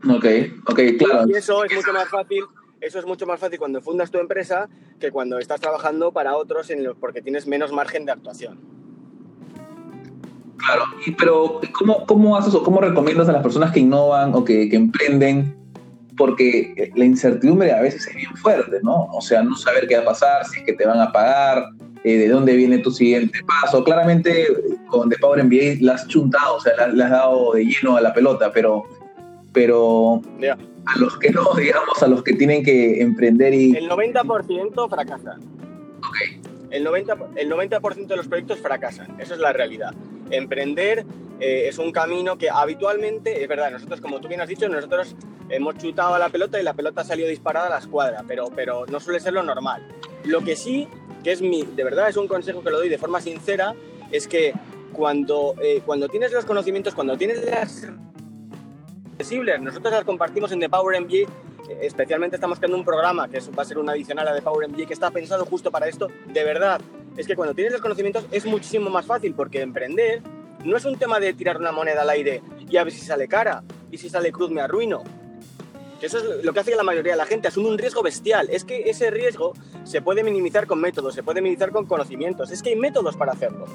[0.09, 0.25] Ok,
[0.67, 1.29] ok, claro.
[1.29, 2.43] Y eso es mucho más fácil
[2.81, 4.67] eso es mucho más fácil cuando fundas tu empresa
[4.99, 8.59] que cuando estás trabajando para otros en porque tienes menos margen de actuación.
[10.65, 14.43] Claro, y, pero ¿cómo, ¿cómo haces o cómo recomiendas a las personas que innovan o
[14.43, 15.55] que, que emprenden?
[16.17, 19.07] Porque la incertidumbre a veces es bien fuerte, ¿no?
[19.11, 21.65] O sea, no saber qué va a pasar, si es que te van a pagar,
[22.03, 23.83] eh, de dónde viene tu siguiente paso.
[23.83, 24.47] Claramente
[24.87, 28.01] con The Power MBA la has chuntado, o sea, le, has dado de lleno a
[28.01, 28.83] la pelota, pero,
[29.53, 30.21] pero
[30.85, 33.75] a los que no, digamos, a los que tienen que emprender y...
[33.75, 35.41] El 90% fracasan.
[35.99, 36.17] Ok.
[36.69, 39.93] El 90%, el 90 de los proyectos fracasan, eso es la realidad
[40.31, 41.05] emprender
[41.39, 45.15] eh, es un camino que habitualmente, es verdad, nosotros, como tú bien has dicho, nosotros
[45.49, 48.85] hemos chutado a la pelota y la pelota salió disparada a la escuadra, pero, pero
[48.85, 49.87] no suele ser lo normal.
[50.23, 50.87] Lo que sí,
[51.23, 53.73] que es mi, de verdad es un consejo que lo doy de forma sincera,
[54.11, 54.53] es que
[54.93, 57.87] cuando, eh, cuando tienes los conocimientos, cuando tienes las
[59.61, 61.29] nosotros las compartimos en The Power MBA,
[61.81, 64.87] especialmente estamos creando un programa que va a ser un adicional a The Power MBA
[64.87, 66.81] que está pensado justo para esto, de verdad,
[67.17, 70.21] es que cuando tienes los conocimientos es muchísimo más fácil porque emprender
[70.63, 73.27] no es un tema de tirar una moneda al aire y a ver si sale
[73.27, 73.63] cara.
[73.91, 75.03] y si sale cruz me arruino.
[76.01, 78.47] Eso es lo que hace la mayoría de la gente, asume un riesgo bestial.
[78.49, 82.51] Es que ese riesgo se puede minimizar con métodos, se puede minimizar con conocimientos.
[82.51, 83.65] Es que hay métodos para hacerlo.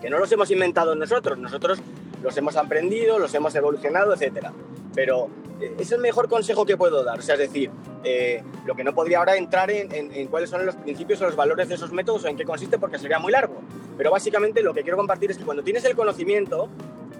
[0.00, 1.78] Que no los hemos inventado nosotros, nosotros
[2.24, 4.48] los hemos aprendido, los hemos evolucionado, etc.
[4.94, 5.28] Pero
[5.60, 7.18] eh, es el mejor consejo que puedo dar.
[7.18, 7.70] O sea, es decir,
[8.02, 11.36] eh, lo que no podría ahora entrar en, en, cuáles son los principios o los
[11.36, 13.60] valores de esos métodos o en qué consiste porque sería muy largo.
[13.98, 16.70] Pero básicamente lo que quiero compartir es que cuando tienes el conocimiento,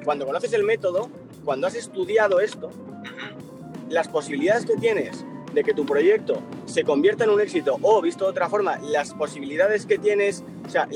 [0.04, 1.10] cuando conoces el método,
[1.44, 2.70] cuando has estudiado esto,
[3.90, 8.24] las posibilidades que tienes de que tu proyecto se convierta en un éxito o, visto
[8.24, 10.88] de otra forma, las posibilidades que tienes, o sea,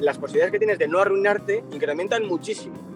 [0.00, 2.95] las posibilidades que tienes de no arruinarte incrementan muchísimo.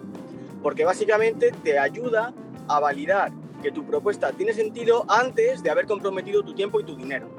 [0.61, 2.33] Porque básicamente te ayuda
[2.67, 6.95] a validar que tu propuesta tiene sentido antes de haber comprometido tu tiempo y tu
[6.95, 7.29] dinero.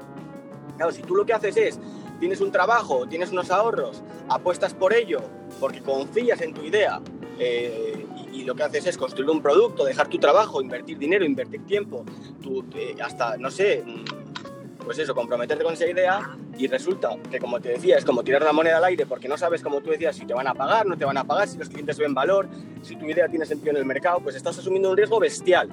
[0.77, 1.79] Claro, si tú lo que haces es,
[2.19, 5.21] tienes un trabajo, tienes unos ahorros, apuestas por ello,
[5.59, 7.01] porque confías en tu idea,
[7.39, 11.65] eh, y, lo que haces es construir un producto, dejar tu trabajo, invertir dinero, invertir
[11.65, 12.03] tiempo,
[12.75, 13.83] eh, hasta, no sé,
[14.83, 18.41] pues eso, comprometerte con esa idea y resulta que, como te decía, es como tirar
[18.41, 20.85] una moneda al aire porque no sabes, como tú decías, si te van a pagar,
[20.85, 22.47] no te van a pagar, si los clientes ven valor,
[22.81, 25.69] si tu idea tiene sentido en el mercado, pues estás asumiendo un riesgo bestial.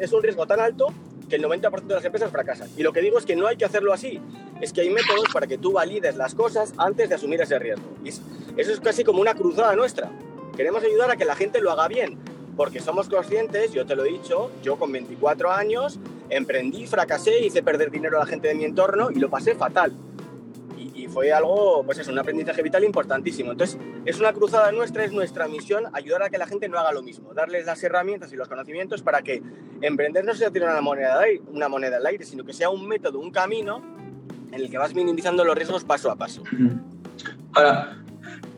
[0.00, 0.88] es un riesgo tan alto
[1.28, 2.68] que el 90% de las empresas fracasan.
[2.76, 4.20] Y lo que digo es que no hay que hacerlo así.
[4.60, 7.84] Es que hay métodos para que tú valides las cosas antes de asumir ese riesgo.
[8.04, 8.22] Y eso
[8.56, 10.10] es casi como una cruzada nuestra.
[10.56, 12.16] Queremos ayudar a que la gente lo haga bien,
[12.56, 15.98] porque somos conscientes, yo te lo he dicho, yo con 24 años
[16.30, 19.92] emprendí, fracasé, hice perder dinero a la gente de mi entorno y lo pasé fatal.
[20.76, 23.52] Y, fue algo, pues es un aprendizaje vital importantísimo.
[23.52, 26.92] Entonces, es una cruzada nuestra, es nuestra misión ayudar a que la gente no haga
[26.92, 29.42] lo mismo, darles las herramientas y los conocimientos para que
[29.80, 33.20] emprender no sea tirar una moneda, una moneda al aire, sino que sea un método,
[33.20, 33.82] un camino
[34.50, 36.42] en el que vas minimizando los riesgos paso a paso.
[37.52, 38.04] Ahora,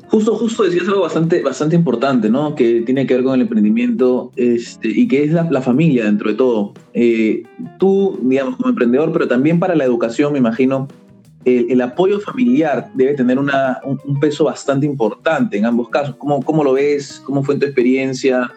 [0.08, 2.54] Justo, justo decías algo bastante, bastante importante, ¿no?
[2.54, 6.36] Que tiene que ver con el emprendimiento este, y que es la, familia dentro de
[6.36, 6.72] todo.
[6.94, 7.42] Eh,
[7.78, 10.88] tú, digamos, como emprendedor, pero también para la educación, me imagino,
[11.44, 16.16] el, apoyo familiar debe tener una, un, peso bastante importante en ambos casos.
[16.16, 17.22] ¿Cómo, ¿Cómo, lo ves?
[17.24, 18.50] ¿Cómo fue en tu experiencia?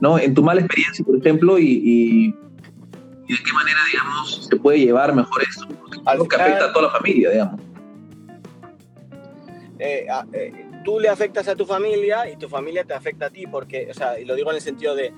[0.00, 0.18] ¿no?
[0.18, 5.14] En tu mala experiencia, por ejemplo, y, y, de qué manera, digamos, se puede llevar
[5.14, 5.66] mejor esto.
[6.04, 7.60] Algo que afecta a toda la familia, digamos.
[9.78, 13.46] Eh, eh, tú le afectas a tu familia y tu familia te afecta a ti,
[13.46, 15.12] porque, o sea, y lo digo en el sentido de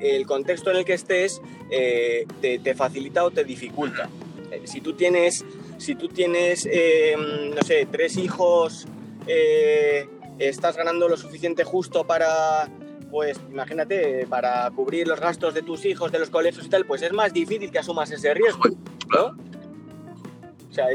[0.00, 4.08] el contexto en el que estés eh, te, facilita o te dificulta.
[4.50, 5.44] Eh, si tú tienes,
[5.78, 8.86] si tú tienes em, no sé, tres hijos,
[9.26, 10.08] eh,
[10.38, 12.68] estás ganando lo suficiente justo para,
[13.10, 17.02] pues imagínate, para cubrir los gastos de tus hijos, de los colegios y tal, pues
[17.02, 18.64] es más difícil que asumas ese riesgo,
[19.08, 19.36] ¿no?
[20.68, 20.86] O sea,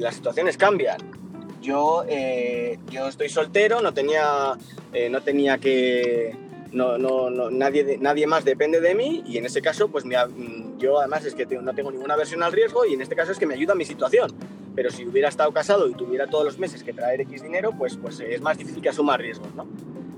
[0.00, 1.17] las situaciones cambian
[1.60, 4.56] yo, eh, yo estoy soltero, no tenía,
[4.92, 6.36] eh, no tenía que...
[6.70, 10.76] No, no, no, nadie, nadie más depende de mí y en ese caso, pues mm,
[10.76, 13.38] yo además es que no tengo ninguna versión al riesgo y en este caso es
[13.38, 14.34] que me ayuda mi situación.
[14.74, 17.96] Pero si hubiera estado casado y tuviera todos los meses que traer X dinero, pues,
[17.96, 19.66] pues es más difícil que asuma riesgos, ¿no?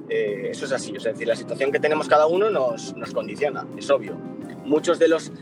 [0.09, 3.65] Eh, eso es así, es decir, la situación que tenemos cada uno nos, nos condiciona,
[3.79, 4.17] es obvio.
[4.65, 5.33] Muchos de, los,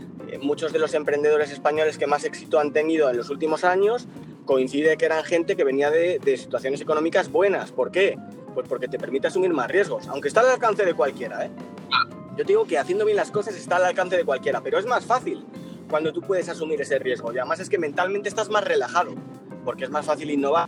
[0.43, 4.07] muchos de los emprendedores españoles que más éxito han tenido en los últimos años
[4.49, 7.71] coincide que eran gente que venía de, situaciones económicas buenas.
[7.71, 8.19] ¿Por qué?
[8.55, 11.45] Pues porque te permite asumir más riesgos, aunque está al alcance de cualquiera.
[11.45, 11.51] ¿eh?
[12.31, 14.87] Yo te digo que haciendo bien las cosas está al alcance de cualquiera, pero es
[14.87, 15.45] más fácil
[15.91, 17.31] cuando tú puedes asumir ese riesgo.
[17.33, 19.15] Y además es que mentalmente estás más relajado,
[19.67, 20.67] porque es más fácil innovar.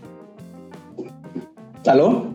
[1.86, 2.34] ¿Aló?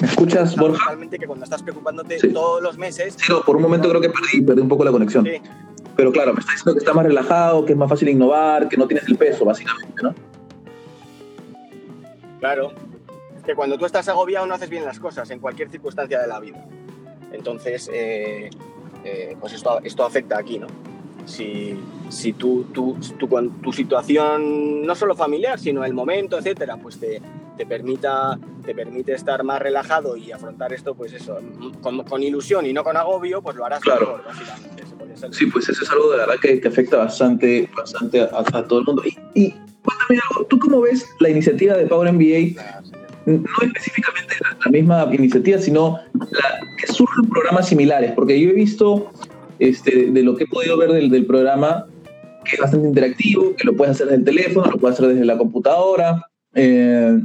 [0.00, 0.84] ¿Me escuchas, Borja?
[0.86, 3.14] Realmente que cuando estás preocupándote todos los meses...
[3.16, 5.24] Sí, por un momento creo que perdí, perdí un poco la conexión.
[5.24, 5.40] Sí.
[5.94, 8.76] Pero claro, me está diciendo que está más relajado, que es más fácil innovar, que
[8.76, 10.12] no tienes el peso, básicamente, ¿no?
[12.46, 12.70] Claro,
[13.44, 16.38] que cuando tú estás agobiado no haces bien las cosas en cualquier circunstancia de la
[16.38, 16.64] vida.
[17.32, 18.50] Entonces, eh,
[19.02, 20.68] eh, pues esto, esto afecta aquí, ¿no?
[21.24, 21.76] Si,
[22.08, 22.96] si tú, tú,
[23.60, 27.20] tu situación, no solo familiar, sino el momento, etcétera, pues te,
[27.56, 31.40] te, permita, te permite estar más relajado y afrontar esto, pues eso,
[31.82, 34.22] con, ilusión y no con agobio, pues lo harás claro.
[34.24, 34.84] básicamente.
[35.32, 38.84] Sí, pues eso es algo de verdad que, que afecta bastante, bastante a, todo el
[38.84, 39.02] mundo.
[39.34, 39.54] y
[39.86, 42.62] cuéntame algo, ¿tú cómo ves la iniciativa de Power MBA?
[43.26, 44.34] No específicamente
[44.64, 49.10] la, misma iniciativa, sino la, que surgen programas similares, porque yo he visto,
[49.58, 51.86] este, de lo que he podido ver del, del programa,
[52.44, 55.24] que es bastante interactivo, que lo puedes hacer desde el teléfono, lo puedes hacer desde
[55.24, 56.22] la computadora.
[56.54, 57.18] Eh,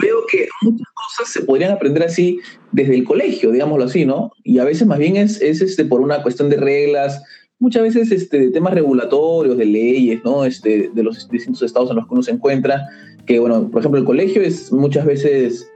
[0.00, 2.40] veo que muchas cosas se podrían aprender así
[2.72, 4.30] desde el colegio, digámoslo así, ¿no?
[4.44, 7.22] Y a veces más bien es, es este, por una cuestión de reglas,
[7.58, 10.44] muchas veces este, de temas regulatorios, de leyes, ¿no?
[10.44, 12.86] Este, de los distintos estados en los que uno se encuentra,
[13.26, 15.70] que, bueno, por ejemplo, el colegio es muchas veces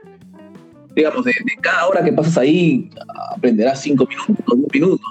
[0.95, 2.89] digamos, de, cada hora que pasas ahí,
[3.35, 5.05] aprenderás cinco minutos, dos minutos.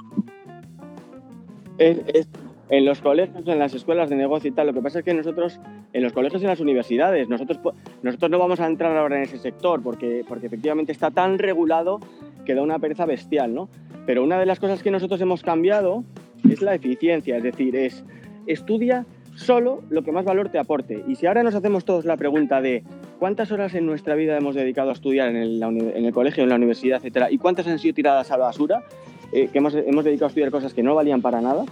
[1.79, 5.15] en los colegios, en las escuelas de negocio y tal, lo que pasa es que
[5.15, 5.61] nosotros,
[5.93, 7.59] en los colegios y en las universidades, nosotros,
[8.03, 12.01] nosotros no vamos a entrar ahora en ese sector porque, porque efectivamente está tan regulado
[12.45, 13.69] que da una pereza bestial, ¿no?
[14.07, 16.05] Pero una de las cosas que nosotros hemos cambiado
[16.49, 18.05] es la eficiencia, es decir, es
[18.47, 21.03] estudia solo lo que más valor te aporte.
[21.07, 22.83] Y si ahora nos hacemos todos la pregunta de
[23.19, 26.99] cuántas horas en nuestra vida hemos dedicado a estudiar en el, colegio, en la universidad,
[26.99, 28.83] etcétera, y cuántas han sido tiradas a la basura,
[29.33, 31.65] eh, que hemos, hemos, dedicado a estudiar cosas que no valían para nada,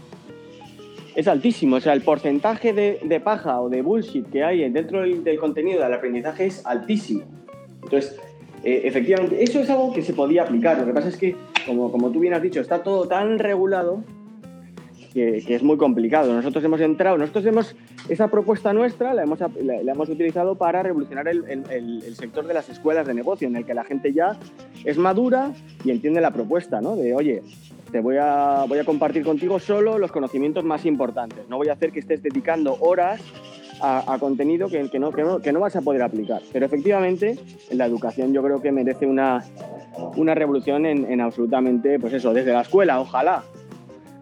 [1.14, 1.76] es altísimo.
[1.76, 5.92] O sea, el porcentaje de, paja o de bullshit que hay dentro del, contenido del
[5.92, 7.24] aprendizaje es altísimo.
[7.82, 8.16] Entonces,
[8.64, 10.78] eh, efectivamente, eso es algo que se podía aplicar.
[10.78, 14.02] Lo que pasa es que, como, como tú bien has dicho, está todo tan regulado
[15.12, 16.32] que, es muy complicado.
[16.32, 17.76] Nosotros hemos entrado, nosotros hemos,
[18.08, 22.68] esa propuesta nuestra la hemos, la, hemos utilizado para revolucionar el, el, sector de las
[22.68, 24.38] escuelas de negocio, en el que la gente ya
[24.84, 25.52] es madura
[25.84, 26.96] y entiende la propuesta, ¿no?
[26.96, 27.42] De, oye,
[27.90, 31.48] te voy a, voy a compartir contigo solo los conocimientos más importantes.
[31.48, 33.20] No voy a hacer que estés dedicando horas
[33.82, 36.42] a, contenido que, que, no, que, no, que, no, vas a poder aplicar.
[36.52, 37.38] Pero efectivamente,
[37.70, 39.42] en la educación yo creo que merece una,
[40.16, 43.42] una revolución en, en absolutamente, pues eso, desde la escuela, ojalá,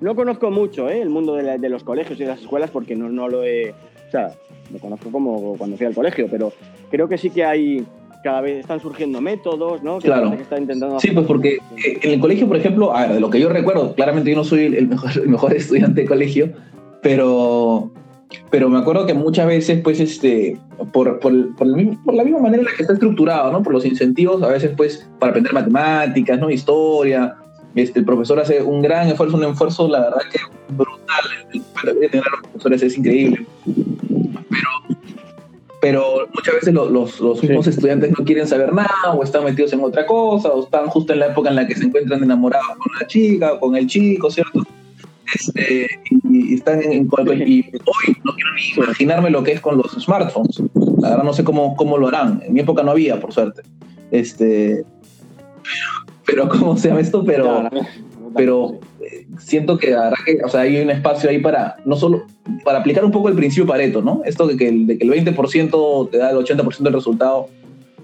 [0.00, 1.00] no conozco mucho ¿eh?
[1.00, 3.70] el mundo de, los colegios y de las escuelas porque no, no lo he...
[3.70, 4.32] O sea,
[4.72, 6.52] lo conozco como cuando fui al colegio, pero
[6.90, 7.86] creo que sí que hay...
[8.22, 9.98] Cada vez están surgiendo métodos, ¿no?
[9.98, 10.34] claro.
[10.34, 10.98] intentando...
[10.98, 13.48] Sí, pues porque eh, en el colegio, por ejemplo, a ver, de lo que yo
[13.48, 16.52] recuerdo, claramente yo no soy el mejor, el mejor estudiante de colegio,
[17.00, 17.92] pero
[18.50, 20.58] pero me acuerdo que muchas veces, pues, este,
[20.92, 23.62] por, por, por, la misma manera en la que está estructurado, ¿no?
[23.62, 26.50] Por los incentivos, a veces, pues, para aprender matemáticas, ¿no?
[26.50, 27.36] Historia,
[27.74, 30.38] este, el profesor hace un gran esfuerzo, un esfuerzo, la verdad que
[30.74, 31.24] brutal.
[31.52, 33.46] El, tener a los profesores es increíble.
[33.64, 34.68] Pero,
[35.80, 39.80] pero muchas veces los, los, mismos estudiantes no quieren saber nada, o están metidos en
[39.80, 42.92] otra cosa, o están justo en la época en la que se encuentran enamorados con
[43.00, 44.66] la chica, o con el chico, ¿cierto?
[45.34, 45.86] Este,
[46.30, 50.62] y, están en, y hoy no quiero ni imaginarme lo que es con los smartphones.
[51.00, 52.42] La verdad no sé cómo, cómo lo harán.
[52.44, 53.62] En mi época no había, por suerte.
[54.10, 54.84] Este,
[55.62, 56.07] pero
[56.50, 57.24] ¿cómo se llama esto?
[57.24, 57.68] Pero,
[58.36, 59.94] pero eh, siento que,
[60.26, 62.26] que o sea, hay un espacio ahí para, no solo,
[62.64, 64.22] para aplicar un poco el principio Pareto, ¿no?
[64.24, 67.48] Esto de que el, de que el 20% te da el 80% del resultado,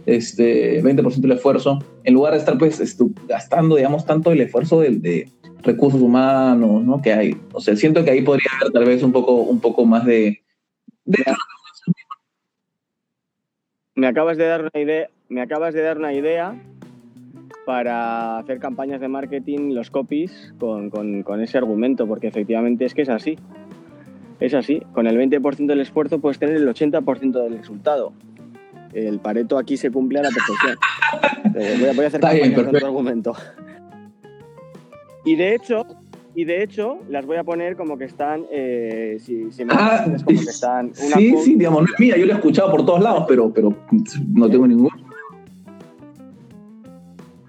[0.06, 2.96] este, 20% del esfuerzo, en lugar de estar pues
[3.28, 5.28] gastando, digamos, tanto el esfuerzo de, de,
[5.62, 7.00] recursos humanos, ¿no?
[7.00, 7.36] Que hay.
[7.52, 10.42] O sea, siento que ahí podría haber tal vez un poco, un poco más de...
[13.94, 16.60] Me acabas de dar una idea, me acabas de dar una idea
[17.64, 23.02] para hacer campañas de marketing, los copies, con, con, ese argumento, porque efectivamente es que
[23.02, 23.38] es así.
[24.40, 24.82] Es así.
[24.92, 28.12] Con el 20% del esfuerzo puedes tener el 80% del resultado.
[28.92, 30.76] El Pareto aquí se cumple a la perfección.
[31.56, 33.36] Eh, voy, a, voy, a, hacer campañas con otro argumento.
[35.24, 35.86] Y de hecho,
[36.34, 40.04] y de hecho las voy a poner como que están eh, si, si me ah,
[40.04, 43.00] como que están sí sí digamos no es mía yo lo he escuchado por todos
[43.00, 43.72] lados pero pero
[44.32, 44.90] no tengo ningún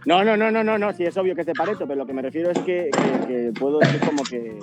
[0.06, 2.06] no, no, no, no, no, no, sí es obvio que es de Pareto, pero lo
[2.06, 2.90] que me refiero es que,
[3.60, 4.60] puedo decir como que...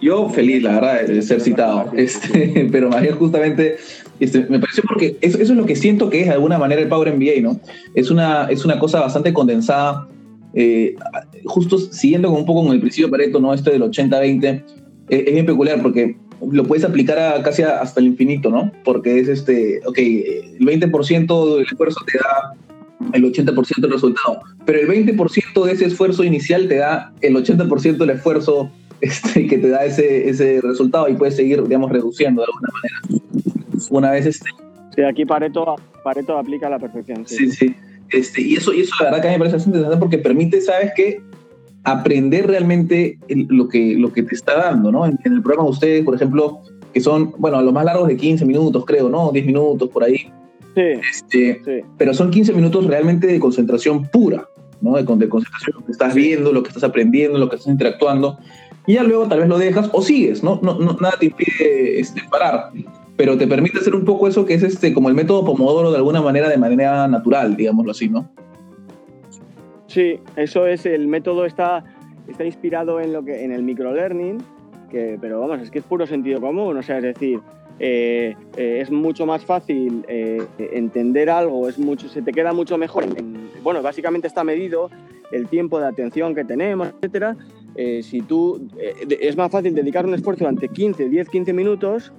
[0.00, 3.76] Yo feliz, la verdad, de ser citado, este, pero más bien justamente
[4.18, 6.88] este, me pareció porque eso, es lo que siento que es de alguna manera el
[6.88, 7.60] Power MBA, ¿no?
[7.94, 10.06] Es una, es una cosa bastante condensada,
[10.54, 10.94] eh,
[11.44, 13.54] justo siguiendo un poco con el principio de Pareto, ¿no?
[13.54, 14.62] Este del 80-20, eh,
[15.08, 16.16] es bien peculiar porque
[16.50, 18.70] lo puedes aplicar a, casi hasta el infinito, ¿no?
[18.84, 22.54] Porque es este, ok, el 20% del esfuerzo te da
[23.12, 24.40] el 80% del resultado.
[24.64, 28.70] Pero el 20% de ese esfuerzo inicial te da el 80% del esfuerzo
[29.00, 33.24] este, que te da ese, ese resultado y puedes seguir, digamos, reduciendo de alguna manera.
[33.90, 34.50] Una vez este...
[34.94, 37.26] Sí, aquí Pareto, Pareto aplica a la perfección.
[37.26, 37.74] Sí, sí.
[38.12, 40.60] Este, y, eso, y eso la verdad que a mí me parece interesante porque permite,
[40.60, 41.20] ¿sabes qué?
[41.84, 45.06] Aprender realmente lo, que, lo que te está dando, ¿no?
[45.06, 46.60] En, el programa de ustedes, por ejemplo,
[46.92, 49.30] que son, bueno, a lo más largos de 15 minutos, creo, ¿no?
[49.30, 50.28] 10 minutos por ahí.
[50.80, 54.48] Este, Pero son 15 minutos realmente de concentración pura,
[54.80, 54.94] ¿no?
[54.94, 58.38] De, de concentración, lo que estás viendo, lo que estás aprendiendo, lo que estás interactuando.
[58.86, 60.58] Y ya luego tal vez lo dejas o sigues, ¿no?
[60.62, 62.70] no, no nada te impide este, parar,
[63.16, 65.98] pero te permite hacer un poco eso que es este, como el método Pomodoro de
[65.98, 68.30] alguna manera, de manera natural, digámoslo así, ¿no?
[69.86, 71.84] Sí, eso es, el método está,
[72.28, 74.38] está inspirado en, lo que, en el microlearning,
[74.90, 77.40] que, pero vamos, es que es puro sentido común, o sea, es decir,
[77.82, 82.76] eh, eh, es mucho más fácil eh, entender algo, es mucho, se te queda mucho
[82.76, 83.06] mejor.
[83.62, 84.90] bueno, básicamente está medido
[85.32, 87.36] el tiempo de atención que tenemos, etcétera.
[88.02, 88.68] si tú,
[89.08, 92.12] es más fácil dedicar un esfuerzo durante 15, 10, 15 minutos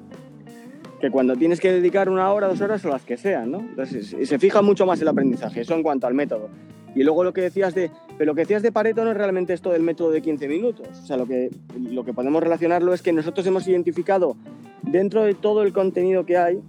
[1.00, 3.60] que cuando tienes que dedicar una hora, dos horas o las que sean, ¿no?
[3.60, 6.50] Entonces, se fija mucho más el aprendizaje, eso en cuanto al método.
[6.96, 9.54] Y luego lo que decías de, pero lo que decías de Pareto no es realmente
[9.54, 10.88] esto del método de 15 minutos.
[10.90, 14.36] O sea, lo que, lo que podemos relacionarlo es que nosotros hemos identificado
[14.82, 16.62] dentro de todo el contenido que hay,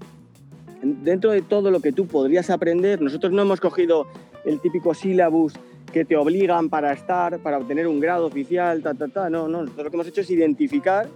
[0.83, 4.07] dentro de todo lo que tú podrías aprender, nosotros no hemos cogido
[4.45, 5.55] el típico sílabus
[5.93, 9.31] que te obligan para estar, para obtener un grado oficial, ta, ta, ta.
[9.31, 11.09] No, no, nosotros lo que hemos hecho es identificar,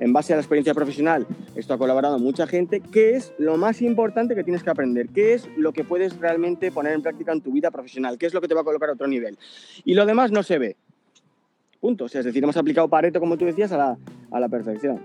[0.00, 3.82] en base a la experiencia profesional, esto ha colaborado mucha gente, qué es lo más
[3.82, 7.40] importante que tienes que aprender, qué es lo que puedes realmente poner en práctica en
[7.40, 9.38] tu vida profesional, qué es lo que te va a colocar a otro nivel.
[9.84, 10.76] Y lo demás no se ve.
[11.80, 12.04] Punto.
[12.04, 13.98] O sea, es decir, hemos aplicado Pareto, como tú decías, a la,
[14.30, 15.00] a la perfección.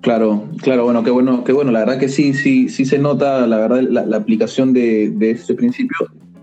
[0.00, 1.72] Claro, claro, bueno, qué bueno, qué bueno.
[1.72, 5.54] La verdad que sí, sí, sí se nota, la verdad, la, aplicación de, de este
[5.54, 5.96] principio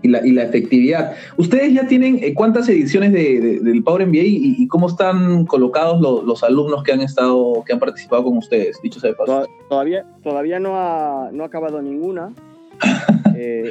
[0.06, 1.14] y la, y la, efectividad.
[1.36, 6.42] ¿Ustedes ya tienen eh, cuántas ediciones de, del Power MBA y, cómo están colocados los,
[6.42, 9.46] alumnos que han estado, que han participado con ustedes, dicho sea de paso?
[9.68, 12.32] Todavía, todavía no, ha, no ha acabado ninguna.
[13.38, 13.70] Eh,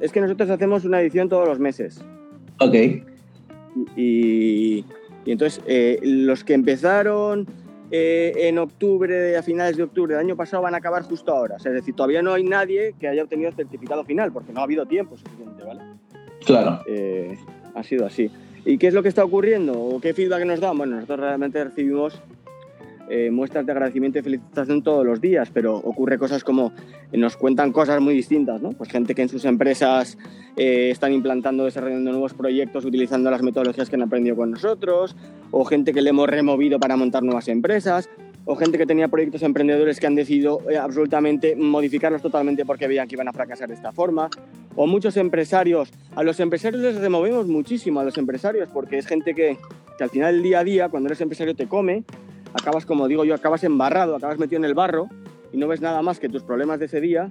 [0.00, 2.04] es que nosotros hacemos una edición todos los meses.
[2.58, 2.74] Ok.
[3.94, 4.84] Y,
[5.24, 7.46] y entonces, eh, los que empezaron
[7.90, 11.56] eh, en octubre, a finales de octubre del año pasado, van a acabar justo ahora.
[11.56, 14.64] es decir, todavía no hay nadie que haya obtenido el certificado final, porque no ha
[14.64, 15.80] habido tiempo suficiente, ¿vale?
[16.44, 16.80] Claro.
[16.86, 17.36] Eh,
[17.74, 18.30] ha sido así.
[18.64, 19.72] ¿Y qué es lo que está ocurriendo?
[19.72, 20.76] ¿O qué feedback nos dan?
[20.76, 22.20] Bueno, nosotros realmente recibimos
[23.10, 26.72] eh, muestras de agradecimiento y felicitación todos los días, pero ocurre cosas como
[27.12, 28.70] nos cuentan cosas muy distintas, ¿no?
[28.70, 30.18] Pues gente que en sus empresas
[30.56, 35.16] eh, están implantando, desarrollando nuevos proyectos utilizando las metodologías que han aprendido con nosotros,
[35.50, 38.10] o gente que le hemos removido para montar nuevas empresas,
[38.44, 43.06] o gente que tenía proyectos emprendedores que han decidido eh, absolutamente modificarlos totalmente porque veían
[43.06, 44.30] que iban a fracasar de esta forma,
[44.74, 45.90] o muchos empresarios.
[46.14, 49.58] A los empresarios les removemos muchísimo a los empresarios porque es gente que,
[49.98, 52.04] que al final del día a día, cuando eres empresario, te come
[52.54, 55.08] acabas, como digo yo, acabas embarrado, acabas metido en el barro
[55.52, 57.30] y no ves nada más que tus problemas de ese día.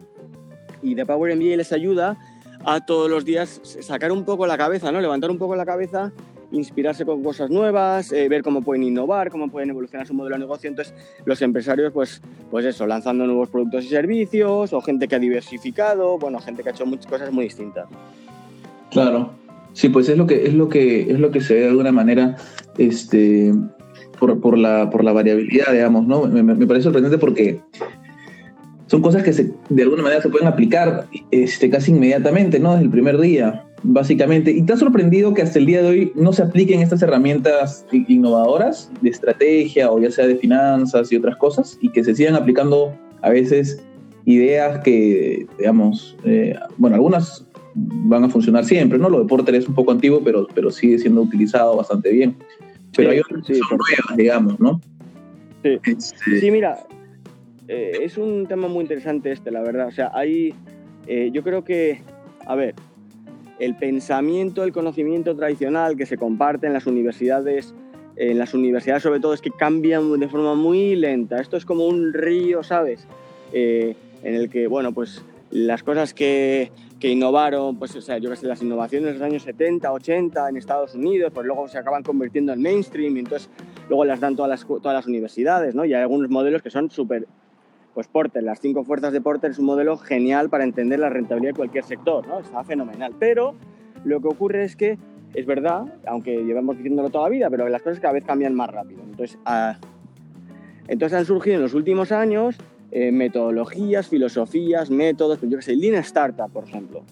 [0.82, 2.18] Y The Power MBA les ayuda
[2.66, 5.02] a todos los días sacar un poco la cabeza, ¿no?
[5.02, 6.12] Levantar un poco la cabeza,
[6.52, 10.40] inspirarse con cosas nuevas, eh, ver cómo pueden innovar, cómo pueden evolucionar su modelo de
[10.40, 10.70] negocio.
[10.70, 10.94] Entonces,
[11.26, 16.18] los empresarios, pues, pues eso, lanzando nuevos productos y servicios, o gente que ha diversificado,
[16.18, 17.88] bueno, gente que ha hecho muchas cosas muy distintas.
[18.92, 19.34] Claro.
[19.74, 21.92] Sí, pues es lo que es lo que es lo que se ve de alguna
[21.92, 22.36] manera
[22.80, 23.54] este
[24.18, 26.26] por, la, por la variabilidad, digamos, ¿no?
[26.26, 27.60] Me, parece sorprendente porque
[28.88, 29.32] son cosas que
[29.70, 32.72] de alguna manera se pueden aplicar este, casi inmediatamente, ¿no?
[32.72, 34.52] Desde el primer día, básicamente.
[34.52, 37.86] ¿Y te ha sorprendido que hasta el día de hoy no se apliquen estas herramientas
[37.92, 42.36] innovadoras de estrategia o ya sea de finanzas y otras cosas y que se sigan
[42.36, 43.84] aplicando a veces
[44.26, 47.46] ideas que, digamos, eh, bueno, algunas
[47.76, 49.10] van a funcionar siempre, ¿no?
[49.10, 52.36] Lo de Porter es un poco antiguo, pero, pero sigue siendo utilizado bastante bien
[52.98, 53.60] pero hay otras sí,
[54.16, 54.82] digamos, ¿no?
[55.64, 56.80] Sí, este, sí mira,
[57.68, 59.88] eh, es un tema muy interesante este, la verdad.
[59.88, 60.54] O sea, hay,
[61.08, 62.02] eh, yo creo que,
[62.46, 62.76] a ver,
[63.60, 67.74] el pensamiento, el conocimiento tradicional que se comparte en las universidades,
[68.16, 71.40] en las universidades sobre todo, es que cambian de forma muy lenta.
[71.40, 73.08] Esto es como un río, ¿sabes?
[73.54, 78.30] Eh, en el que, bueno, pues las cosas que que innovaron, pues, o sea, yo
[78.30, 81.78] que sé, las innovaciones de los años 70, 80 en Estados Unidos, pues luego se
[81.78, 83.50] acaban convirtiendo en mainstream y entonces
[83.88, 85.86] luego las dan todas las, todas las universidades, ¿no?
[85.86, 87.28] Y hay algunos modelos que son súper,
[87.94, 91.52] pues Porter, las cinco fuerzas de Porter es un modelo genial para entender la rentabilidad
[91.52, 92.40] de cualquier sector, ¿no?
[92.40, 93.14] Está fenomenal.
[93.20, 93.54] Pero
[94.04, 94.98] lo que ocurre es que,
[95.36, 98.72] es verdad, aunque llevamos diciéndolo toda la vida, pero las cosas cada vez cambian más
[98.72, 99.04] rápido.
[99.04, 99.78] Entonces, ah,
[100.88, 102.58] entonces han surgido en los últimos años
[102.92, 107.04] eh, metodologías, filosofías, métodos, yo que sé, Lean Startup, por ejemplo.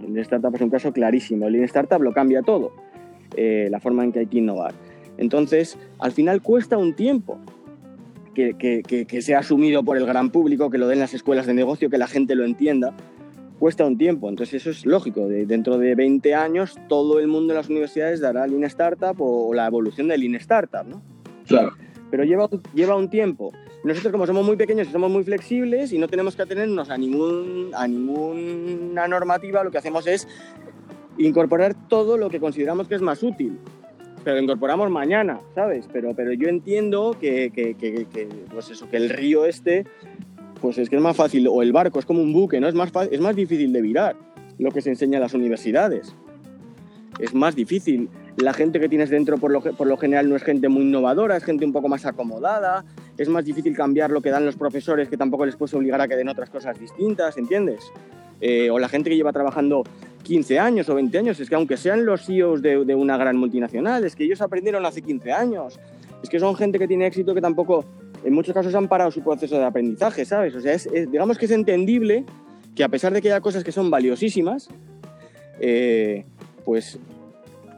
[0.00, 1.48] Lean Startup es un caso clarísimo.
[1.48, 2.72] Lean Startup lo cambia todo,
[3.36, 4.74] eh, la forma en que hay que innovar.
[5.16, 7.38] Entonces, al final cuesta un tiempo
[8.34, 11.54] que, que, que, sea asumido por el gran público, que lo den las escuelas de
[11.54, 12.94] negocio, que la gente lo entienda.
[13.58, 15.28] Cuesta un tiempo, entonces eso es lógico.
[15.28, 19.54] De, dentro de 20 años, todo el mundo en las universidades dará Lean Startup o,
[19.54, 21.02] la evolución de Lean Startup, ¿no?
[21.46, 21.72] Claro.
[22.10, 23.52] Pero lleva, lleva un tiempo.
[23.84, 26.96] Nosotros como somos muy pequeños y somos muy flexibles y no tenemos que atenernos a,
[26.96, 30.28] ningún, a ninguna normativa, lo que hacemos es
[31.18, 33.58] incorporar todo lo que consideramos que es más útil.
[34.22, 35.88] Pero lo incorporamos mañana, ¿sabes?
[35.92, 39.84] Pero, pero yo entiendo que, que, que, que, pues eso, que el río este,
[40.60, 42.68] pues es que es más fácil, o el barco es como un buque, ¿no?
[42.68, 44.16] Es más, es más difícil de virar
[44.58, 46.14] lo que se enseña en las universidades.
[47.18, 50.42] Es más difícil la gente que tienes dentro por lo, por lo general no es
[50.44, 52.84] gente muy innovadora, es gente un poco más acomodada,
[53.22, 56.08] es más difícil cambiar lo que dan los profesores que tampoco les puedes obligar a
[56.08, 57.90] que den otras cosas distintas, ¿entiendes?
[58.40, 59.84] Eh, o la gente que lleva trabajando
[60.24, 64.04] 15 años o 20 años, es que aunque sean los CEOs de, una gran multinacional,
[64.04, 65.78] es que ellos aprendieron hace 15 años,
[66.22, 67.84] es que son gente que tiene éxito que tampoco
[68.24, 70.54] en muchos casos han parado su proceso de aprendizaje, ¿sabes?
[70.54, 72.24] O sea, digamos que es entendible
[72.74, 74.68] que a pesar de que haya cosas que son valiosísimas,
[75.60, 76.24] eh,
[76.64, 76.98] pues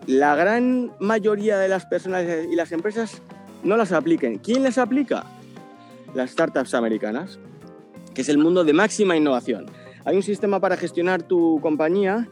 [0.07, 3.23] la gran mayoría de las personas y las empresas
[3.63, 4.39] no las apliquen.
[4.39, 5.25] ¿Quién las aplica?
[6.15, 7.39] Las startups americanas,
[8.15, 9.67] que es el mundo de máxima innovación.
[10.05, 12.29] Hay un sistema para gestionar tu compañía,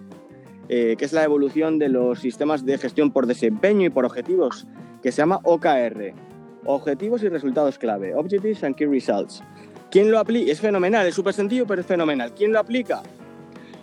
[0.69, 4.67] eh, que es la evolución de los sistemas de gestión por desempeño y por objetivos,
[5.03, 6.15] que se llama OKR,
[6.65, 9.43] Objetivos y Resultados Clave, Objectives and Key Results.
[9.91, 10.51] ¿Quién lo aplica?
[10.51, 12.33] Es fenomenal, es súper sencillo, pero es fenomenal.
[12.35, 13.03] ¿Quién lo aplica?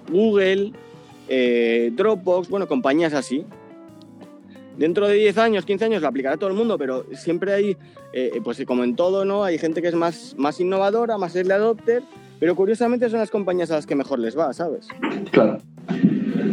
[0.09, 0.71] Google,
[1.27, 3.45] eh, Dropbox, bueno, compañías así.
[4.79, 7.77] Dentro de 10 años, 15 años lo aplicará todo el mundo, pero siempre hay,
[8.13, 9.43] eh, pues como en todo, ¿no?
[9.43, 12.01] Hay gente que es más, más innovadora, más early adopter,
[12.39, 14.87] pero curiosamente son las compañías a las que mejor les va, ¿sabes?
[15.31, 15.57] Claro.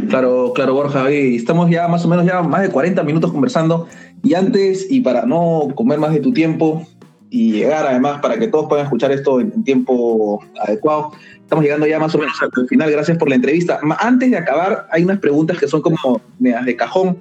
[0.09, 1.09] Claro, claro, Borja.
[1.13, 3.87] Y estamos ya más o menos ya más de 40 minutos conversando.
[4.25, 6.85] Y antes, y para no comer más de tu tiempo
[7.31, 12.01] y llegar además para que todos puedan escuchar esto en, tiempo adecuado, estamos llegando ya
[12.01, 12.91] más o menos al final.
[12.91, 13.79] Gracias por la entrevista.
[14.01, 17.19] Antes de acabar, hay unas preguntas que son como de cajón.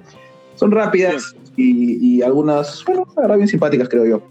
[0.56, 4.22] Son rápidas y, algunas, bueno, bien simpáticas, creo yo.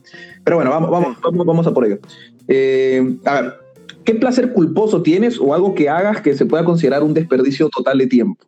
[0.43, 1.99] Pero bueno, vamos, vamos, vamos, a por ello.
[2.47, 3.65] Eh, a ver,
[4.05, 7.97] ¿Qué placer culposo tienes o algo que hagas que se pueda considerar un desperdicio total
[7.97, 8.45] de tiempo?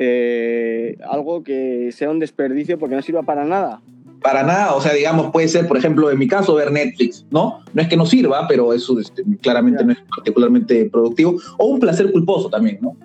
[0.00, 3.80] Eh, algo que sea un desperdicio porque no sirva para nada.
[4.20, 7.62] Para nada, o sea, digamos, puede ser, por ejemplo, en mi caso, ver Netflix, ¿no?
[7.72, 11.36] No es que no sirva, pero eso este, claramente no es particularmente productivo.
[11.56, 12.96] O un placer culposo también, ¿no?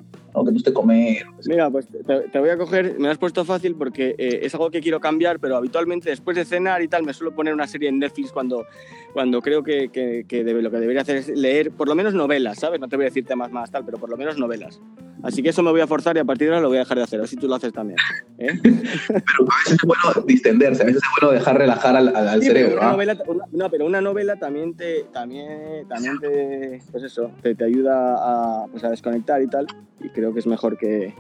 [0.44, 1.26] Que no esté comer.
[1.46, 4.70] Mira, pues te, voy a coger, me lo has puesto fácil porque eh, es algo
[4.72, 7.90] que quiero cambiar, pero habitualmente después de cenar y tal me suelo poner una serie
[7.90, 8.66] en Netflix cuando,
[9.14, 12.80] cuando creo que, que, lo que debería hacer es leer por lo menos novelas, ¿sabes?
[12.80, 14.82] No te voy a decir temas más tal, pero por lo menos novelas.
[15.26, 16.82] Así que eso me voy a forzar y a partir de ahora lo voy a
[16.82, 17.98] dejar de hacer, así tú lo haces también.
[18.38, 18.60] ¿eh?
[18.62, 22.78] pero a veces es bueno distenderse, a veces es bueno dejar relajar al, al cerebro.
[22.78, 23.18] Una novela,
[23.52, 28.68] no, pero una novela también te, también, también te, pues eso, te, te ayuda a,
[28.68, 29.66] pues a desconectar y tal,
[30.00, 31.16] y creo que es mejor que,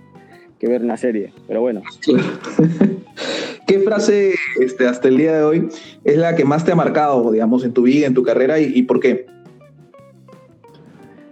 [0.60, 1.82] que ver una serie, pero bueno.
[3.66, 5.70] ¿Qué frase este, hasta el día de hoy
[6.04, 8.84] es la que más te ha marcado, digamos, en tu vida, en tu carrera y,
[8.84, 9.26] por qué?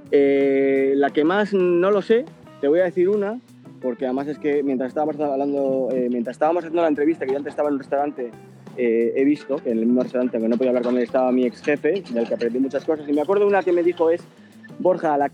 [0.09, 2.26] Eh, la que más no lo sé,
[2.64, 3.41] te voy a decir una,
[3.82, 7.38] porque además es que mientras estábamos hablando, eh, mientras estábamos haciendo la entrevista, que yo
[7.38, 8.32] antes estaba en un restaurante,
[8.78, 11.30] eh, he visto que en el mismo restaurante, que no podía hablar con él, estaba
[11.34, 14.09] mi ex jefe, del que aprendí muchas cosas, y me acuerdo una que me dijo
[14.09, 14.24] es,
[14.80, 15.30] Borja, a la,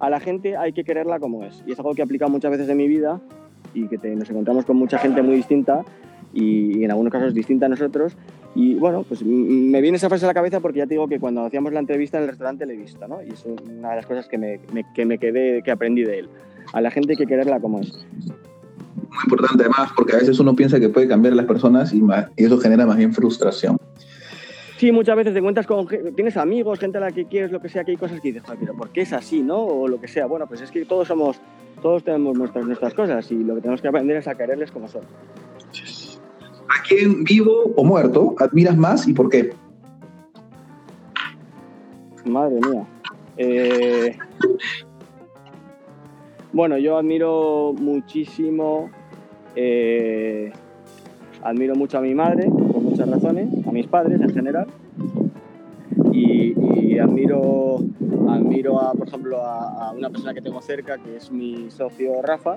[0.00, 1.62] a la gente hay que quererla como es.
[1.64, 3.20] Y es algo que he aplicado muchas veces en mi vida
[3.72, 5.84] y que nos encontramos con mucha gente muy distinta
[6.32, 8.16] y, en algunos casos distinta a nosotros.
[8.54, 11.20] Y bueno, pues me viene esa frase a la cabeza porque ya te digo que
[11.20, 13.22] cuando hacíamos la entrevista en el restaurante le he visto, ¿no?
[13.22, 14.60] Y es una de las cosas que me,
[14.94, 16.28] que me quedé, que aprendí de él.
[16.72, 17.92] A la gente hay que quererla como es.
[18.16, 22.02] Muy importante además, porque a veces uno piensa que puede cambiar a las personas y,
[22.36, 23.78] y eso genera más bien frustración.
[24.78, 25.88] Sí, muchas veces te encuentras con.
[26.14, 28.44] Tienes amigos, gente a la que quieres, lo que sea, que hay cosas que dices,
[28.60, 29.58] pero ¿por qué es así, no?
[29.58, 30.26] O lo que sea.
[30.26, 31.40] Bueno, pues es que todos somos.
[31.82, 34.88] Todos tenemos nuestras, nuestras cosas y lo que tenemos que aprender es a quererles como
[34.88, 35.02] son.
[35.02, 39.52] ¿A quién vivo o muerto admiras más y por qué?
[42.24, 42.86] Madre mía.
[43.36, 44.16] Eh,
[46.52, 48.90] bueno, yo admiro muchísimo.
[49.56, 50.52] Eh,
[51.42, 54.66] admiro mucho a mi madre por muchas razones, a mis padres en general,
[56.12, 57.78] y, admiro,
[58.28, 62.56] admiro a, por ejemplo, a, una persona que tengo cerca, que es mi socio Rafa,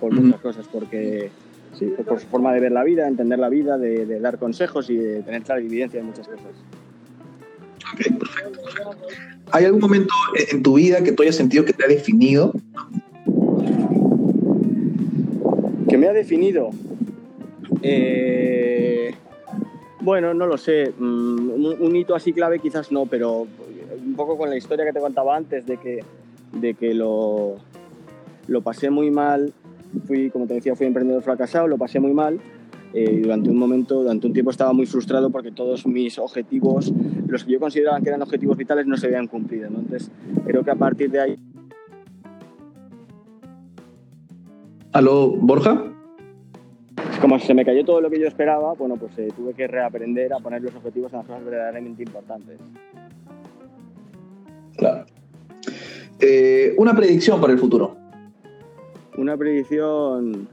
[0.00, 1.30] por muchas cosas, porque
[1.78, 4.96] sí, por su forma de ver la vida, entender la vida, de, dar consejos y
[4.96, 6.46] de tener clara evidencia de muchas cosas.
[7.92, 8.60] Ok, perfecto.
[9.52, 10.14] ¿Hay algún momento
[10.50, 12.52] en tu vida que tú hayas sentido que te ha definido?
[15.94, 16.70] Que me ha definido.
[17.80, 19.14] Eh,
[20.00, 20.92] bueno, no lo sé.
[20.98, 23.46] Mm, un, hito así clave quizás no, pero
[24.04, 26.00] un poco con la historia que te contaba antes de que,
[26.50, 27.58] de que lo,
[28.48, 29.52] lo pasé muy mal.
[30.08, 32.40] Fui, como te decía, fui emprendedor fracasado, lo pasé muy mal.
[32.92, 36.92] Eh, durante un momento, durante un tiempo estaba muy frustrado porque todos mis objetivos,
[37.28, 39.68] los que yo consideraba que eran objetivos vitales, no se habían cumplido.
[39.68, 40.10] Entonces,
[40.44, 41.38] creo que a partir de ahí...
[44.94, 45.90] ¿Aló, Borja?
[47.20, 50.32] como se me cayó todo lo que yo esperaba, bueno, pues eh, tuve que reaprender
[50.32, 52.60] a poner los objetivos en las cosas verdaderamente importantes.
[54.76, 55.04] Claro.
[56.20, 57.96] Eh, una predicción para el futuro.
[59.16, 60.46] Una predicción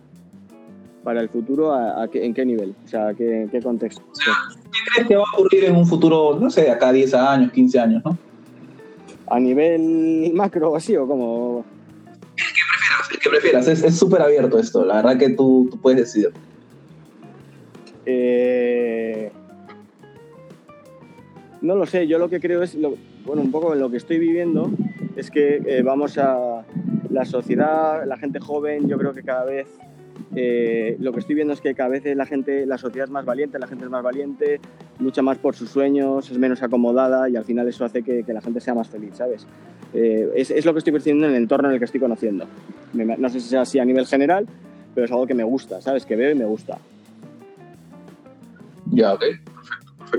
[1.04, 1.72] para el futuro,
[2.12, 2.74] ¿en qué nivel?
[2.84, 4.02] O sea, ¿qué, ¿en qué contexto?
[4.72, 7.80] ¿Qué crees que va a ocurrir en un futuro, no sé, acá 10 años, 15
[7.80, 8.18] años, no?
[9.28, 11.64] A nivel macro, así o como...
[13.22, 13.67] que prefieras.
[13.67, 14.86] Es súper abierto esto.
[14.86, 16.32] La verdad que tú, tú puedes decidir.
[18.05, 19.32] Eh,
[21.61, 22.76] No lo sé, yo lo que creo es,
[23.24, 24.72] bueno, un poco en lo que estoy viviendo,
[25.15, 26.65] es que eh, vamos a
[27.11, 29.67] la sociedad, la gente joven, yo creo que cada vez
[30.36, 33.26] eh, lo que estoy viendo es que cada vez la gente, la sociedad es más
[33.26, 34.59] valiente, la gente es más valiente,
[34.99, 38.41] lucha más por sus sueños, es menos acomodada y al final eso hace que, la
[38.41, 39.47] gente sea más feliz, ¿sabes?
[39.93, 42.45] Eh, es, es, lo que estoy percibiendo en el entorno en el que estoy conociendo.
[42.93, 44.47] No sé si sea así a nivel general,
[44.93, 46.05] pero es algo que me gusta, ¿sabes?
[46.05, 46.78] Que veo y me gusta.
[48.91, 49.24] Ya, ok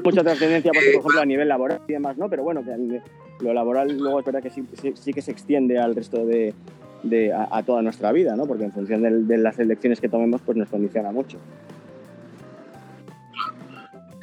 [0.00, 2.28] mucha trascendencia, por ejemplo, a nivel laboral y demás, ¿no?
[2.28, 3.00] Pero bueno, que
[3.40, 4.64] lo laboral luego es verdad que sí,
[4.94, 6.54] sí, que se extiende al resto de,
[7.02, 8.46] de a, toda nuestra vida, ¿no?
[8.46, 11.38] Porque en función de, las elecciones que tomemos, pues nos condiciona mucho.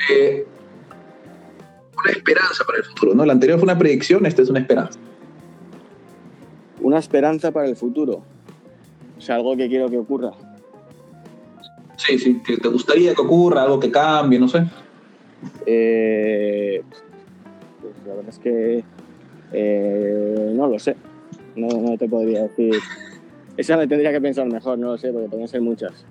[0.10, 0.46] Eh,
[2.04, 3.26] una esperanza para el futuro, ¿no?
[3.26, 5.00] La anterior fue una predicción, esta es una esperanza.
[6.82, 8.24] Una esperanza para el futuro.
[9.18, 10.32] O sea, algo que quiero que ocurra.
[11.98, 14.66] Sí, sí, que te gustaría que ocurra, algo que cambie, no sé.
[15.66, 16.82] Eh,
[17.82, 18.84] pues la verdad es que
[19.52, 20.96] eh, no lo sé.
[21.56, 22.76] No, te podría decir.
[23.58, 26.06] Esa me tendría que pensar mejor, no lo sé, porque pueden ser muchas.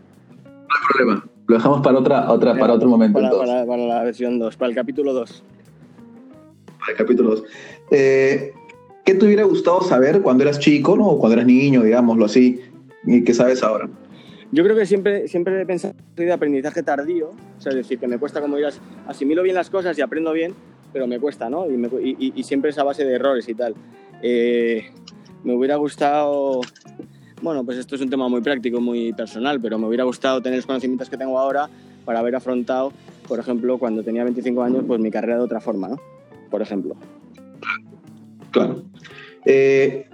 [0.45, 1.25] No hay problema.
[1.47, 3.19] Lo dejamos para, otra, otra, para otro momento.
[3.19, 5.43] Para, para, la versión 2, para el capítulo 2.
[6.79, 7.45] Para el capítulo 2.
[7.91, 8.53] Eh,
[9.05, 11.07] ¿Qué te hubiera gustado saber cuando eras chico, ¿no?
[11.09, 12.61] o cuando eras niño, digámoslo así,
[13.07, 13.89] y qué sabes ahora?
[14.53, 18.07] Yo creo que siempre, siempre he pensado de aprendizaje tardío, o sea, es decir, que
[18.07, 20.55] me cuesta, como dirás, asimilo bien las cosas y aprendo bien,
[20.93, 21.67] pero me cuesta, ¿no?
[21.71, 23.75] Y, y, siempre es a base de errores y tal.
[24.23, 24.91] Eh,
[25.45, 26.61] me hubiera gustado,
[27.43, 30.59] bueno, pues esto es un tema muy práctico, muy personal, pero me hubiera gustado tener
[30.59, 31.69] los conocimientos que tengo ahora
[32.05, 32.93] para haber afrontado,
[33.27, 36.01] por ejemplo, cuando tenía 25 años, pues mi carrera de otra forma, ¿no?
[36.51, 36.97] Por ejemplo.
[38.51, 38.83] Claro.
[39.45, 40.09] Eh,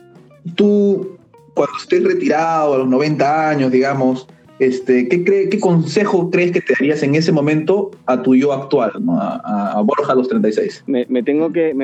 [0.55, 1.17] tú
[1.55, 4.27] cuando estés retirado a los 90 años, digamos,
[4.59, 8.93] este, ¿qué, ¿qué consejo crees que te darías en ese momento a tu yo actual,
[9.09, 10.85] a, Borja a los 36?
[10.87, 11.75] Me, me tengo que...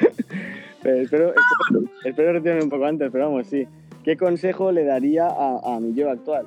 [0.84, 1.34] espero,
[2.04, 3.66] espero, retirarme un poco antes, pero vamos, sí.
[4.02, 6.46] ¿Qué consejo le daría a, mi yo actual?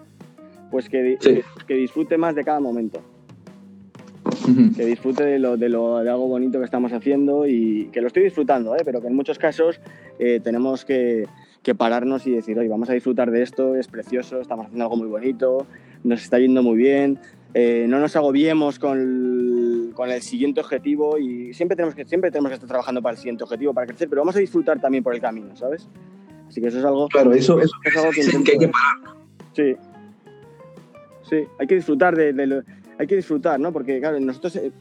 [0.71, 1.19] Pues que,
[1.67, 3.01] que disfrute más de cada momento
[4.75, 8.07] que disfrute de, lo, de, lo, de algo bonito que estamos haciendo y que lo
[8.07, 8.81] estoy disfrutando, ¿eh?
[8.83, 9.79] pero que en muchos casos
[10.19, 11.27] eh, tenemos que,
[11.61, 14.97] que, pararnos y decir, oye, vamos a disfrutar de esto, es precioso, estamos haciendo algo
[14.97, 15.65] muy bonito,
[16.03, 17.19] nos está yendo muy bien,
[17.53, 22.49] eh, no nos agobiemos con, con, el siguiente objetivo y siempre tenemos, que, siempre tenemos
[22.49, 25.13] que estar trabajando para el siguiente objetivo, para crecer, pero vamos a disfrutar también por
[25.13, 25.87] el camino, ¿sabes?
[26.47, 27.07] Así que eso es algo...
[27.09, 29.17] Claro, eso, es, algo que, hay que parar.
[29.53, 29.75] Sí.
[31.29, 32.63] Sí, hay que disfrutar de, de,
[32.97, 33.71] hay que disfrutar, ¿no?
[33.71, 34.71] Porque, claro, nosotros, eh,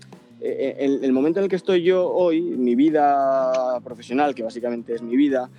[0.40, 4.94] eh, el, el, momento en el que estoy yo hoy, mi vida profesional, que básicamente
[4.94, 5.50] es mi vida,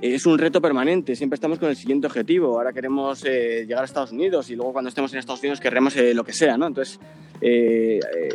[0.00, 1.16] es un reto permanente.
[1.16, 2.56] Siempre estamos con el siguiente objetivo.
[2.56, 5.94] Ahora queremos eh, llegar a Estados Unidos y luego cuando estemos en Estados Unidos querremos
[5.96, 6.66] lo que sea, ¿no?
[6.66, 6.98] Entonces,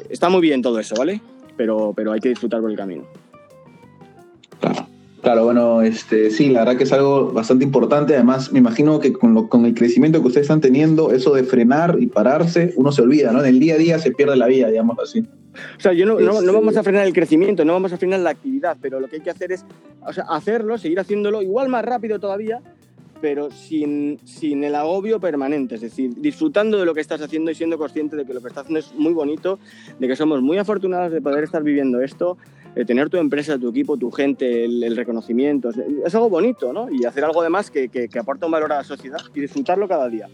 [0.09, 1.21] está muy bien todo eso, ¿vale?
[1.55, 3.05] Pero, pero hay que disfrutar por el camino.
[4.59, 4.87] Claro.
[5.23, 8.13] Claro, bueno, este, sí, la verdad que es algo bastante importante.
[8.13, 11.45] Además, me imagino que con, lo, con el crecimiento que ustedes están teniendo, eso de
[11.45, 13.39] frenar y pararse, uno se olvida, ¿no?
[13.39, 15.23] En el día a día se pierde la vida, digamos así.
[15.77, 18.19] O sea, yo no, no, no, vamos a frenar el crecimiento, no vamos a frenar
[18.19, 19.65] la actividad, pero lo que hay que hacer es
[20.05, 22.61] o sea, hacerlo, seguir haciéndolo, igual más rápido todavía,
[23.21, 27.55] pero sin, sin el agobio permanente, es decir, disfrutando de lo que estás haciendo y
[27.55, 29.59] siendo consciente de que lo que estás haciendo es muy bonito,
[29.97, 32.37] de que somos muy afortunados de poder estar viviendo esto,
[32.75, 36.89] de tener tu empresa, tu equipo, tu gente, el, reconocimiento, es, algo bonito, ¿no?
[36.91, 39.87] Y hacer algo además que, que, que aporta un valor a la sociedad y disfrutarlo
[39.87, 40.27] cada día.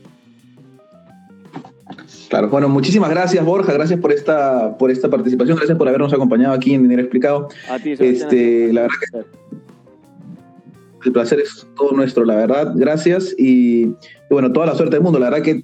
[2.29, 6.53] Claro, bueno, muchísimas gracias Borja, gracias por esta, por esta participación, gracias por habernos acompañado
[6.53, 7.49] aquí en Dinero Explicado.
[7.69, 9.39] A ti, este, la verdad que
[11.05, 12.73] el placer es todo nuestro, la verdad.
[12.75, 13.93] Gracias y,
[14.29, 15.19] bueno, toda la suerte del mundo.
[15.19, 15.63] La verdad que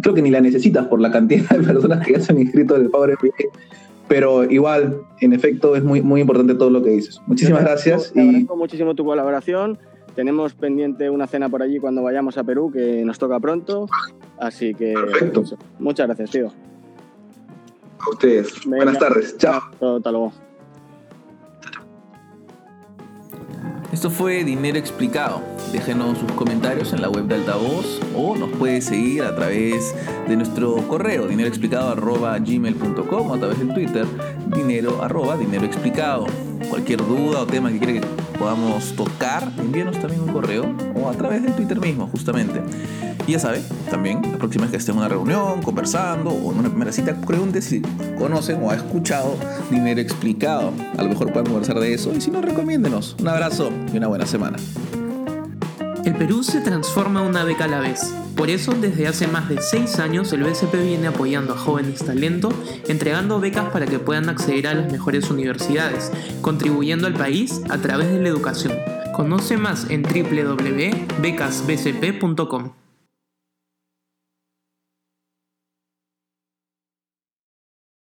[0.00, 2.76] creo que ni la necesitas por la cantidad de personas que ya se han inscrito
[2.76, 3.50] en el Power MBA,
[4.08, 7.20] pero igual, en efecto, es muy, muy importante todo lo que dices.
[7.26, 8.12] Muchísimas gracias.
[8.12, 9.78] Te agradezco muchísimo tu colaboración.
[10.14, 13.86] Tenemos pendiente una cena por allí cuando vayamos a Perú, que nos toca pronto.
[14.38, 15.42] Así que Perfecto.
[15.78, 16.48] muchas gracias, tío.
[17.98, 18.66] A ustedes.
[18.66, 19.36] Buenas tardes.
[19.38, 19.62] Chao.
[19.80, 20.32] Hasta luego.
[23.92, 25.42] Esto fue Dinero Explicado.
[25.70, 29.94] Déjenos sus comentarios en la web de Altavoz o nos puede seguir a través
[30.26, 34.06] de nuestro correo dineroexplicado.gmail.com o a través del Twitter
[34.54, 36.26] dinero arroba dinero explicado.
[36.68, 38.06] Cualquier duda o tema que quiera que
[38.38, 42.62] podamos tocar, envíenos también un correo o a través del Twitter mismo, justamente.
[43.26, 46.58] Y ya sabe, también la próxima vez que esté en una reunión, conversando o en
[46.58, 47.82] una primera cita, pregunte si
[48.18, 49.36] conocen o ha escuchado
[49.70, 50.72] Dinero Explicado.
[50.96, 53.16] A lo mejor pueden conversar de eso y si no, recomiéndenos.
[53.20, 54.58] Un abrazo y una buena semana.
[56.04, 59.60] El Perú se transforma una beca a la vez Por eso, desde hace más de
[59.60, 62.50] 6 años, el BCP viene apoyando a jóvenes talento,
[62.88, 66.10] entregando becas para que puedan acceder a las mejores universidades,
[66.40, 68.72] contribuyendo al país a través de la educación.
[69.14, 72.81] Conoce más en www.becasbcp.com.